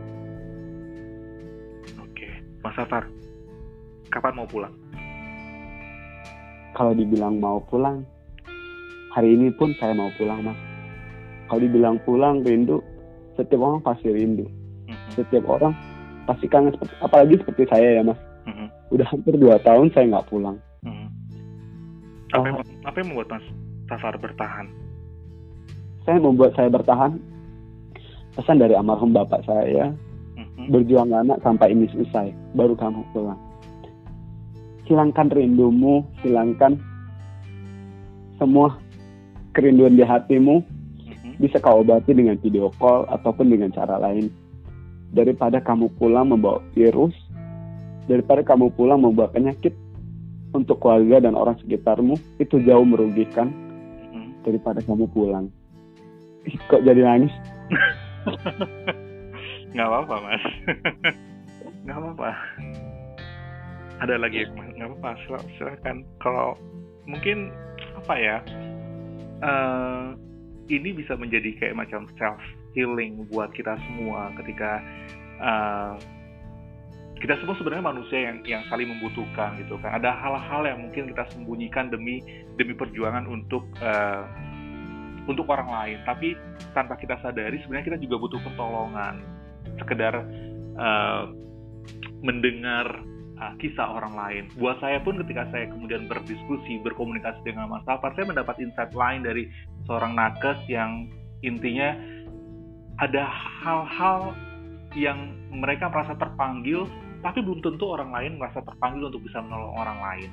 Oke, 2.01 2.27
Mas 2.65 2.73
Safar, 2.73 3.05
kapan 4.09 4.33
mau 4.33 4.49
pulang? 4.49 4.73
Kalau 6.73 6.97
dibilang 6.97 7.37
mau 7.37 7.61
pulang, 7.69 8.01
hari 9.13 9.37
ini 9.37 9.53
pun 9.53 9.77
saya 9.77 9.93
mau 9.93 10.09
pulang, 10.17 10.41
Mas. 10.41 10.57
Kalau 11.53 11.61
dibilang 11.61 12.01
pulang, 12.01 12.41
rindu, 12.41 12.81
setiap 13.37 13.61
orang 13.61 13.81
pasti 13.85 14.09
rindu. 14.09 14.49
Mm-hmm. 14.89 15.09
Setiap 15.15 15.45
orang 15.45 15.77
pasti 16.27 16.45
kangen 16.51 16.75
seperti 16.75 16.93
apalagi 16.99 17.33
seperti 17.39 17.63
saya 17.71 17.89
ya 17.97 18.01
mas 18.03 18.19
mm-hmm. 18.43 18.67
udah 18.91 19.07
hampir 19.07 19.33
dua 19.39 19.55
tahun 19.63 19.87
saya 19.95 20.11
nggak 20.11 20.27
pulang 20.27 20.59
mm-hmm. 20.83 21.07
apa, 22.35 22.45
yang, 22.51 22.57
apa 22.83 22.95
yang 22.99 23.07
membuat 23.15 23.29
mas 23.39 23.45
Safar 23.87 24.19
bertahan 24.19 24.67
saya 26.03 26.19
membuat 26.19 26.51
saya 26.59 26.67
bertahan 26.67 27.15
pesan 28.35 28.59
dari 28.59 28.75
almarhum 28.75 29.15
bapak 29.15 29.39
saya 29.47 29.95
mm-hmm. 30.35 30.67
berjuang 30.67 31.15
anak 31.15 31.39
sampai 31.47 31.71
ini 31.71 31.87
selesai 31.95 32.35
baru 32.51 32.75
kamu 32.75 33.07
pulang 33.15 33.39
hilangkan 34.83 35.31
rindumu 35.31 36.03
hilangkan 36.27 36.75
semua 38.37 38.77
kerinduan 39.57 39.97
di 39.97 40.05
hatimu. 40.05 40.61
Bisa 41.37 41.61
kau 41.61 41.85
obati 41.85 42.13
dengan 42.13 42.37
video 42.41 42.73
call 42.81 43.05
ataupun 43.09 43.49
dengan 43.49 43.69
cara 43.73 44.01
lain 44.01 44.29
daripada 45.13 45.61
kamu 45.61 45.93
pulang 45.95 46.33
membawa 46.33 46.59
virus, 46.73 47.13
daripada 48.09 48.43
kamu 48.43 48.73
pulang 48.75 49.01
membawa 49.01 49.29
penyakit 49.31 49.73
untuk 50.51 50.81
keluarga 50.81 51.29
dan 51.29 51.37
orang 51.37 51.55
sekitarmu, 51.61 52.17
itu 52.41 52.59
jauh 52.65 52.83
merugikan 52.83 53.53
daripada 54.47 54.79
kamu 54.83 55.11
pulang. 55.11 55.51
Kok 56.71 56.87
jadi 56.87 57.03
nangis? 57.03 57.33
Nggak 59.75 59.87
apa-apa, 59.91 60.15
Mas. 60.23 60.43
Nggak 61.83 61.97
apa-apa. 61.99 62.29
Ada 63.97 64.21
lagi, 64.21 64.45
nggak 64.45 64.93
apa-apa. 64.93 65.41
Silahkan. 65.57 66.05
Kalau 66.21 66.53
mungkin 67.09 67.49
apa 67.97 68.13
ya? 68.13 68.37
Uh, 69.41 70.13
ini 70.67 70.95
bisa 70.95 71.15
menjadi 71.15 71.55
kayak 71.59 71.75
macam 71.75 72.07
self 72.19 72.39
healing 72.75 73.25
buat 73.31 73.51
kita 73.55 73.75
semua 73.87 74.31
ketika 74.37 74.83
uh, 75.41 75.95
kita 77.17 77.33
semua 77.41 77.57
sebenarnya 77.57 77.85
manusia 77.85 78.19
yang 78.29 78.37
yang 78.45 78.63
saling 78.69 78.93
membutuhkan 78.93 79.57
gitu 79.57 79.81
kan. 79.81 79.97
Ada 79.97 80.13
hal-hal 80.13 80.61
yang 80.69 80.79
mungkin 80.85 81.09
kita 81.09 81.25
sembunyikan 81.33 81.89
demi 81.89 82.21
demi 82.61 82.77
perjuangan 82.77 83.25
untuk 83.25 83.65
uh, 83.81 84.23
untuk 85.25 85.49
orang 85.49 85.67
lain. 85.67 85.97
Tapi 86.05 86.37
tanpa 86.77 86.93
kita 87.01 87.17
sadari 87.25 87.57
sebenarnya 87.65 87.95
kita 87.95 87.99
juga 88.05 88.15
butuh 88.21 88.39
pertolongan. 88.45 89.25
Sekedar 89.81 90.13
uh, 90.77 91.23
mendengar 92.21 92.85
uh, 93.41 93.53
kisah 93.57 93.97
orang 93.97 94.13
lain. 94.13 94.43
Buat 94.57 94.77
saya 94.81 95.01
pun 95.01 95.17
ketika 95.25 95.49
saya 95.49 95.69
kemudian 95.73 96.05
berdiskusi, 96.05 96.81
berkomunikasi 96.85 97.41
dengan 97.45 97.69
Mas 97.69 97.85
Safar, 97.85 98.13
saya 98.13 98.29
mendapat 98.29 98.61
insight 98.61 98.93
lain 98.93 99.25
dari 99.25 99.49
seorang 99.87 100.13
nakes 100.13 100.59
yang 100.67 101.07
intinya 101.41 101.95
ada 102.99 103.23
hal-hal 103.63 104.35
yang 104.93 105.33
mereka 105.53 105.89
merasa 105.89 106.13
terpanggil, 106.17 106.85
tapi 107.21 107.41
belum 107.41 107.61
tentu 107.61 107.85
orang 107.87 108.11
lain 108.13 108.37
merasa 108.37 108.61
terpanggil 108.61 109.09
untuk 109.09 109.23
bisa 109.25 109.41
menolong 109.41 109.73
orang 109.77 109.99
lain. 110.01 110.29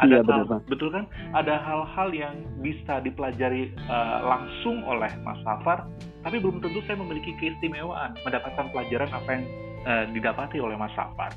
Ada 0.00 0.24
iya, 0.24 0.24
hal, 0.24 0.64
betul 0.72 0.88
kan? 0.88 1.04
Ada 1.36 1.60
hal-hal 1.60 2.08
yang 2.16 2.34
bisa 2.64 3.04
dipelajari 3.04 3.76
uh, 3.92 4.24
langsung 4.24 4.80
oleh 4.88 5.12
Mas 5.20 5.36
Safar, 5.44 5.84
tapi 6.24 6.40
belum 6.40 6.64
tentu 6.64 6.80
saya 6.88 6.96
memiliki 6.96 7.36
keistimewaan 7.36 8.16
mendapatkan 8.24 8.72
pelajaran 8.72 9.10
apa 9.12 9.28
yang 9.36 9.44
uh, 9.84 10.04
didapati 10.16 10.56
oleh 10.64 10.80
Mas 10.80 10.94
Safar. 10.96 11.36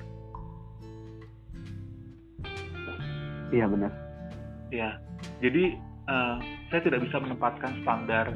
Iya 3.51 3.67
benar. 3.67 3.91
Ya, 4.71 4.97
jadi 5.43 5.75
uh, 6.09 6.37
saya 6.69 6.81
tidak 6.81 7.05
bisa 7.05 7.17
menempatkan 7.21 7.71
standar 7.81 8.33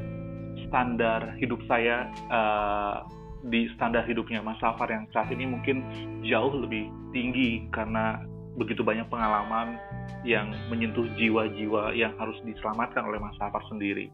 standar 0.70 1.34
hidup 1.38 1.58
saya 1.66 2.06
uh, 2.30 3.02
di 3.48 3.72
standar 3.74 4.04
hidupnya 4.04 4.44
Mas 4.44 4.60
Safar 4.60 4.86
yang 4.92 5.08
saat 5.10 5.32
ini 5.32 5.48
mungkin 5.48 5.80
jauh 6.22 6.52
lebih 6.52 6.92
tinggi 7.16 7.64
karena 7.72 8.20
begitu 8.60 8.84
banyak 8.84 9.08
pengalaman 9.08 9.80
yang 10.26 10.52
menyentuh 10.68 11.08
jiwa-jiwa 11.16 11.96
yang 11.96 12.12
harus 12.20 12.36
diselamatkan 12.44 13.08
oleh 13.08 13.16
Mas 13.16 13.34
Safar 13.40 13.64
sendiri. 13.72 14.12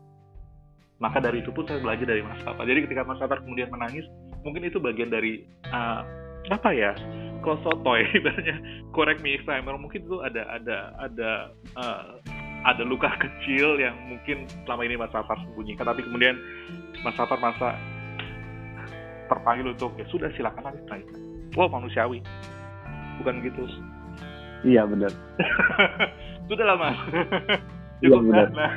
Maka 0.96 1.20
dari 1.20 1.44
itu 1.44 1.52
pun 1.52 1.66
saya 1.68 1.82
belajar 1.82 2.08
dari 2.08 2.22
Mas 2.22 2.40
Safar. 2.46 2.64
Jadi 2.64 2.86
ketika 2.88 3.02
Mas 3.04 3.18
Safar 3.18 3.42
kemudian 3.42 3.68
menangis, 3.68 4.06
mungkin 4.46 4.64
itu 4.64 4.78
bagian 4.78 5.10
dari 5.10 5.44
uh, 5.74 6.06
apa 6.48 6.70
ya? 6.72 6.94
Kalau 7.42 7.58
sotoy, 7.66 8.06
ibaratnya 8.16 8.56
correct 8.94 9.20
me 9.20 9.36
if 9.36 9.44
I'm 9.50 9.66
wrong, 9.66 9.82
mungkin 9.82 10.06
itu 10.06 10.22
ada 10.24 10.46
ada 10.56 10.76
ada 11.02 11.30
uh, 11.76 12.04
ada 12.64 12.82
luka 12.86 13.12
kecil 13.24 13.76
yang 13.80 13.96
mungkin 14.08 14.48
selama 14.64 14.82
ini 14.86 14.94
Mas 14.96 15.12
Safar 15.12 15.36
sembunyikan, 15.44 15.86
tapi 15.88 16.06
kemudian 16.06 16.38
Mas 17.04 17.16
Safar 17.18 17.36
masa 17.42 17.76
terpanggil 19.26 19.74
untuk 19.74 19.92
ya 19.98 20.06
sudah 20.08 20.30
silakan 20.38 20.70
lagi 20.70 20.80
naik. 20.86 21.06
Wow 21.58 21.72
manusiawi, 21.72 22.22
bukan 23.20 23.42
gitu. 23.42 23.64
Iya 24.64 24.86
benar. 24.86 25.12
sudah 26.48 26.64
lah 26.64 26.76
mas. 26.78 26.98
iya 28.04 28.16
benar. 28.16 28.46
Nah. 28.54 28.72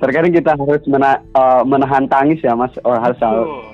Terkadang 0.00 0.32
kita 0.32 0.56
harus 0.56 0.84
mena 0.88 1.20
uh, 1.36 1.62
menahan 1.66 2.08
tangis 2.08 2.40
ya 2.40 2.56
mas, 2.56 2.72
oh, 2.86 2.96
harus 2.96 3.18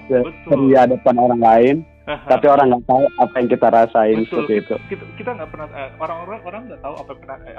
betul. 0.09 0.71
di 0.71 0.75
depan 0.75 1.17
orang 1.19 1.41
lain 1.43 1.77
tapi 2.33 2.47
orang 2.47 2.67
nggak 2.71 2.85
tahu 2.87 3.05
apa 3.19 3.35
yang 3.35 3.49
kita 3.51 3.67
rasain 3.71 4.19
Betul. 4.23 4.27
seperti 4.31 4.55
itu. 4.63 4.75
kita 5.19 5.31
nggak 5.35 5.51
pernah 5.51 5.69
eh, 5.75 5.91
orang-orang 5.99 6.41
orang 6.47 6.61
nggak 6.71 6.83
tahu 6.83 6.95
apa 6.95 7.09
yang 7.11 7.21
pernah 7.27 7.37
eh, 7.43 7.57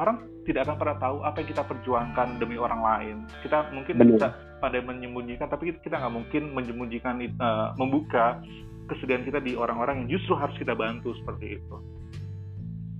orang 0.00 0.16
tidak 0.48 0.60
akan 0.64 0.76
pernah 0.80 0.96
tahu 0.96 1.16
apa 1.20 1.36
yang 1.36 1.48
kita 1.52 1.62
perjuangkan 1.68 2.28
demi 2.40 2.56
orang 2.56 2.80
lain. 2.80 3.16
Kita 3.44 3.58
mungkin 3.76 3.94
Benar. 4.00 4.10
bisa 4.16 4.28
pada 4.60 4.78
menyembunyikan 4.80 5.46
tapi 5.52 5.76
kita 5.80 5.96
nggak 6.00 6.14
mungkin 6.16 6.42
menyembunyikan 6.52 7.16
uh, 7.40 7.72
membuka 7.76 8.40
kesedihan 8.88 9.24
kita 9.24 9.38
di 9.40 9.56
orang-orang 9.56 10.04
yang 10.04 10.18
justru 10.18 10.36
harus 10.36 10.56
kita 10.56 10.72
bantu 10.72 11.12
seperti 11.20 11.60
itu. 11.60 11.76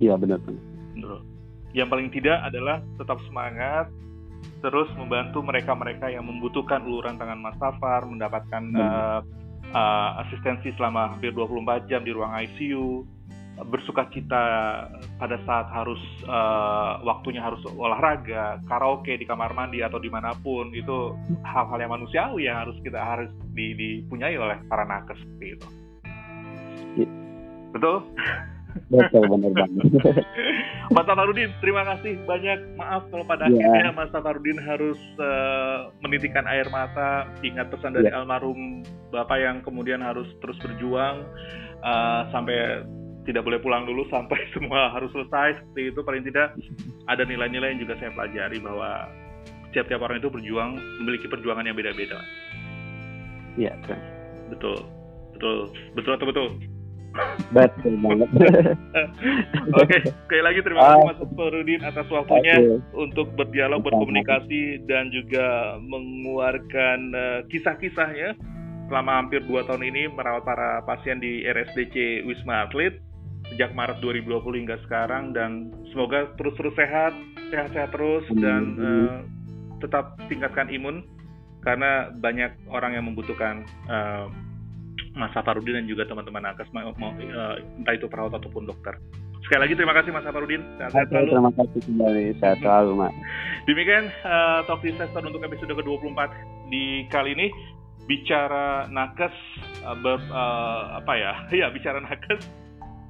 Iya 0.01 0.17
benar 0.17 0.41
benar 0.41 1.21
yang 1.71 1.87
paling 1.87 2.11
tidak 2.11 2.39
adalah 2.43 2.83
tetap 2.99 3.19
semangat 3.27 3.87
terus 4.59 4.89
membantu 4.97 5.45
mereka-mereka 5.45 6.09
yang 6.09 6.25
membutuhkan 6.25 6.81
uluran 6.83 7.15
tangan 7.17 7.39
Mas 7.39 7.55
Safar 7.61 8.05
mendapatkan 8.09 8.63
uh, 8.73 9.21
uh, 9.71 10.21
asistensi 10.27 10.71
selama 10.75 11.15
hampir 11.15 11.31
24 11.35 11.89
jam 11.89 12.03
di 12.03 12.11
ruang 12.11 12.31
ICU, 12.31 13.03
bersuka 13.67 14.09
cita 14.09 14.43
pada 15.21 15.37
saat 15.45 15.69
harus 15.69 15.99
uh, 16.25 16.97
waktunya 17.05 17.43
harus 17.43 17.61
olahraga, 17.77 18.57
karaoke 18.65 19.19
di 19.19 19.25
kamar 19.27 19.53
mandi 19.53 19.85
atau 19.85 20.01
di 20.01 20.09
mana 20.09 20.33
pun 20.39 20.73
itu 20.73 21.13
hal-hal 21.45 21.77
yang 21.77 21.93
manusiawi 21.93 22.49
yang 22.49 22.57
harus 22.57 22.77
kita 22.81 22.97
harus 22.97 23.29
dipunyai 23.53 24.39
oleh 24.39 24.57
para 24.65 24.87
nakes 24.87 25.19
seperti 25.19 25.45
itu. 25.59 25.67
Ya. 27.05 27.07
Betul? 27.71 27.97
Betul 28.91 29.23
benar 29.27 29.51
banget. 29.55 29.85
Mas 30.95 31.05
Safarudin, 31.07 31.51
terima 31.63 31.83
kasih 31.87 32.19
banyak. 32.27 32.59
Maaf 32.75 33.07
kalau 33.07 33.23
pada 33.23 33.47
yeah. 33.47 33.63
akhirnya 33.63 33.93
Mas 33.95 34.11
Safarudin 34.11 34.59
harus 34.59 34.99
uh, 35.19 35.91
menitikan 36.03 36.43
air 36.47 36.67
mata, 36.67 37.27
ingat 37.43 37.71
pesan 37.71 37.95
dari 37.95 38.11
yeah. 38.11 38.19
almarhum 38.19 38.83
Bapak 39.11 39.39
yang 39.39 39.63
kemudian 39.63 40.03
harus 40.03 40.27
terus 40.43 40.59
berjuang 40.59 41.23
uh, 41.83 42.27
sampai 42.31 42.83
tidak 43.23 43.45
boleh 43.45 43.59
pulang 43.61 43.87
dulu 43.87 44.03
sampai 44.11 44.39
semua 44.55 44.91
harus 44.91 45.11
selesai 45.15 45.61
seperti 45.61 45.81
itu 45.93 45.99
paling 46.03 46.23
tidak 46.27 46.55
ada 47.07 47.23
nilai-nilai 47.23 47.75
yang 47.75 47.81
juga 47.87 47.95
saya 47.99 48.11
pelajari 48.11 48.57
bahwa 48.59 49.07
setiap-tiap 49.71 50.03
orang 50.03 50.19
itu 50.19 50.27
berjuang 50.27 50.75
memiliki 50.99 51.31
perjuangan 51.31 51.63
yang 51.63 51.77
beda-beda. 51.79 52.19
Iya, 53.55 53.71
betul. 54.51 54.83
Betul. 55.31 55.57
Betul 55.95 56.11
atau 56.19 56.27
betul? 56.27 56.47
Betul 57.51 57.99
banget. 57.99 58.29
Oke, 58.39 59.83
okay. 59.83 59.99
sekali 60.07 60.43
lagi 60.43 60.59
terima 60.63 60.79
kasih 60.87 61.03
Mas 61.11 61.21
Farudin 61.35 61.81
atas 61.83 62.07
waktunya 62.07 62.55
okay. 62.55 62.79
untuk 62.95 63.27
berdialog, 63.35 63.83
berkomunikasi 63.83 64.87
dan 64.87 65.11
juga 65.11 65.75
mengeluarkan 65.83 66.99
uh, 67.11 67.39
kisah-kisahnya 67.51 68.39
selama 68.87 69.23
hampir 69.23 69.43
dua 69.47 69.63
tahun 69.67 69.87
ini 69.87 70.11
merawat 70.11 70.43
para 70.43 70.83
pasien 70.87 71.19
di 71.19 71.43
RSDC 71.47 72.27
Wisma 72.27 72.67
Atlet 72.67 72.99
sejak 73.51 73.75
Maret 73.75 73.99
2020 73.99 74.63
hingga 74.63 74.79
sekarang 74.87 75.35
dan 75.35 75.75
semoga 75.91 76.31
terus-terus 76.39 76.75
sehat, 76.79 77.11
sehat-sehat 77.51 77.91
terus 77.91 78.23
dan 78.39 78.63
uh, 78.79 79.17
tetap 79.83 80.15
tingkatkan 80.31 80.71
imun 80.71 81.03
karena 81.61 82.09
banyak 82.15 82.55
orang 82.71 82.95
yang 82.95 83.05
membutuhkan 83.11 83.67
uh, 83.91 84.31
Mas 85.11 85.31
Safarudin 85.35 85.83
dan 85.83 85.85
juga 85.87 86.07
teman-teman 86.07 86.39
nakes 86.39 86.71
mau, 86.71 86.95
mau 86.95 87.11
uh, 87.11 87.55
entah 87.79 87.93
itu 87.95 88.07
perawat 88.07 88.39
ataupun 88.39 88.63
dokter. 88.63 88.95
Sekali 89.43 89.67
lagi 89.67 89.75
terima 89.75 89.91
kasih 89.97 90.15
Mas 90.15 90.23
Safarudin. 90.23 90.63
Sehat 90.79 91.07
selalu. 91.11 91.29
Terima 91.35 91.51
kasih 91.57 91.79
kembali. 91.83 92.25
Sehat 92.39 92.57
selalu, 92.63 92.91
Mas. 92.95 93.13
Demikian 93.67 94.05
uh, 94.23 94.59
Talk 94.69 94.81
Disaster 94.85 95.23
untuk 95.25 95.43
episode 95.43 95.73
ke-24 95.75 96.19
di 96.71 97.05
kali 97.11 97.35
ini 97.35 97.47
bicara 98.07 98.87
nakes 98.89 99.35
uh, 99.83 99.97
ber, 99.99 100.19
uh, 100.31 100.99
apa 101.03 101.13
ya? 101.19 101.33
Ya, 101.61 101.67
bicara 101.73 101.99
nakes 101.99 102.60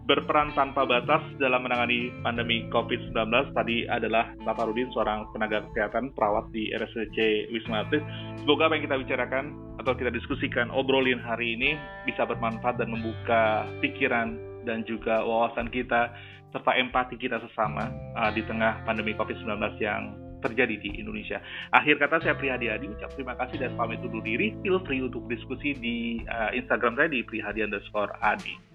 berperan 0.09 0.49
tanpa 0.57 0.83
batas 0.83 1.21
dalam 1.37 1.61
menangani 1.61 2.09
pandemi 2.25 2.65
COVID-19 2.73 3.53
tadi 3.53 3.85
adalah 3.85 4.33
Safarudin, 4.41 4.89
seorang 4.93 5.29
tenaga 5.33 5.61
kesehatan 5.71 6.13
perawat 6.17 6.49
di 6.49 6.73
RSCC 6.73 7.49
Wisma 7.53 7.85
Atlet. 7.85 8.01
Semoga 8.41 8.69
apa 8.69 8.77
yang 8.77 8.85
kita 8.89 8.97
bicarakan 8.97 9.45
atau 9.77 9.93
kita 9.93 10.09
diskusikan 10.09 10.73
obrolin 10.73 11.21
hari 11.21 11.53
ini 11.53 11.77
bisa 12.09 12.25
bermanfaat 12.25 12.81
dan 12.81 12.89
membuka 12.89 13.65
pikiran 13.81 14.37
dan 14.65 14.85
juga 14.85 15.25
wawasan 15.25 15.69
kita 15.69 16.13
serta 16.51 16.71
empati 16.75 17.15
kita 17.15 17.39
sesama 17.39 17.89
uh, 18.17 18.29
di 18.33 18.43
tengah 18.43 18.83
pandemi 18.83 19.15
COVID-19 19.15 19.79
yang 19.79 20.13
terjadi 20.41 20.75
di 20.81 20.89
Indonesia. 20.97 21.37
Akhir 21.69 22.01
kata 22.01 22.19
saya 22.19 22.33
Prihadi 22.33 22.67
Adi 22.67 22.89
ucap 22.89 23.13
terima 23.13 23.37
kasih 23.37 23.61
dan 23.61 23.77
pamit 23.77 24.01
undur 24.01 24.25
diri. 24.25 24.57
Feel 24.65 24.81
free 24.83 25.05
untuk 25.05 25.29
diskusi 25.29 25.77
di 25.77 26.25
uh, 26.25 26.49
Instagram 26.51 26.97
saya 26.97 27.09
di 27.13 27.21
prihadi 27.21 27.61
underscore 27.61 28.11
adi. 28.19 28.70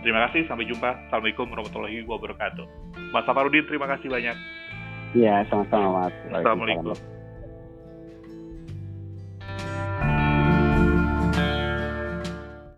Terima 0.00 0.24
kasih, 0.28 0.48
sampai 0.48 0.64
jumpa. 0.64 0.96
Assalamualaikum 1.08 1.46
warahmatullahi 1.52 2.00
wabarakatuh. 2.08 2.66
Mas 3.12 3.24
Safarudin, 3.28 3.68
terima 3.68 3.84
kasih 3.84 4.08
banyak. 4.08 4.36
Iya, 5.12 5.44
sama-sama 5.52 6.08
Mas. 6.08 6.14
Assalamualaikum. 6.32 7.19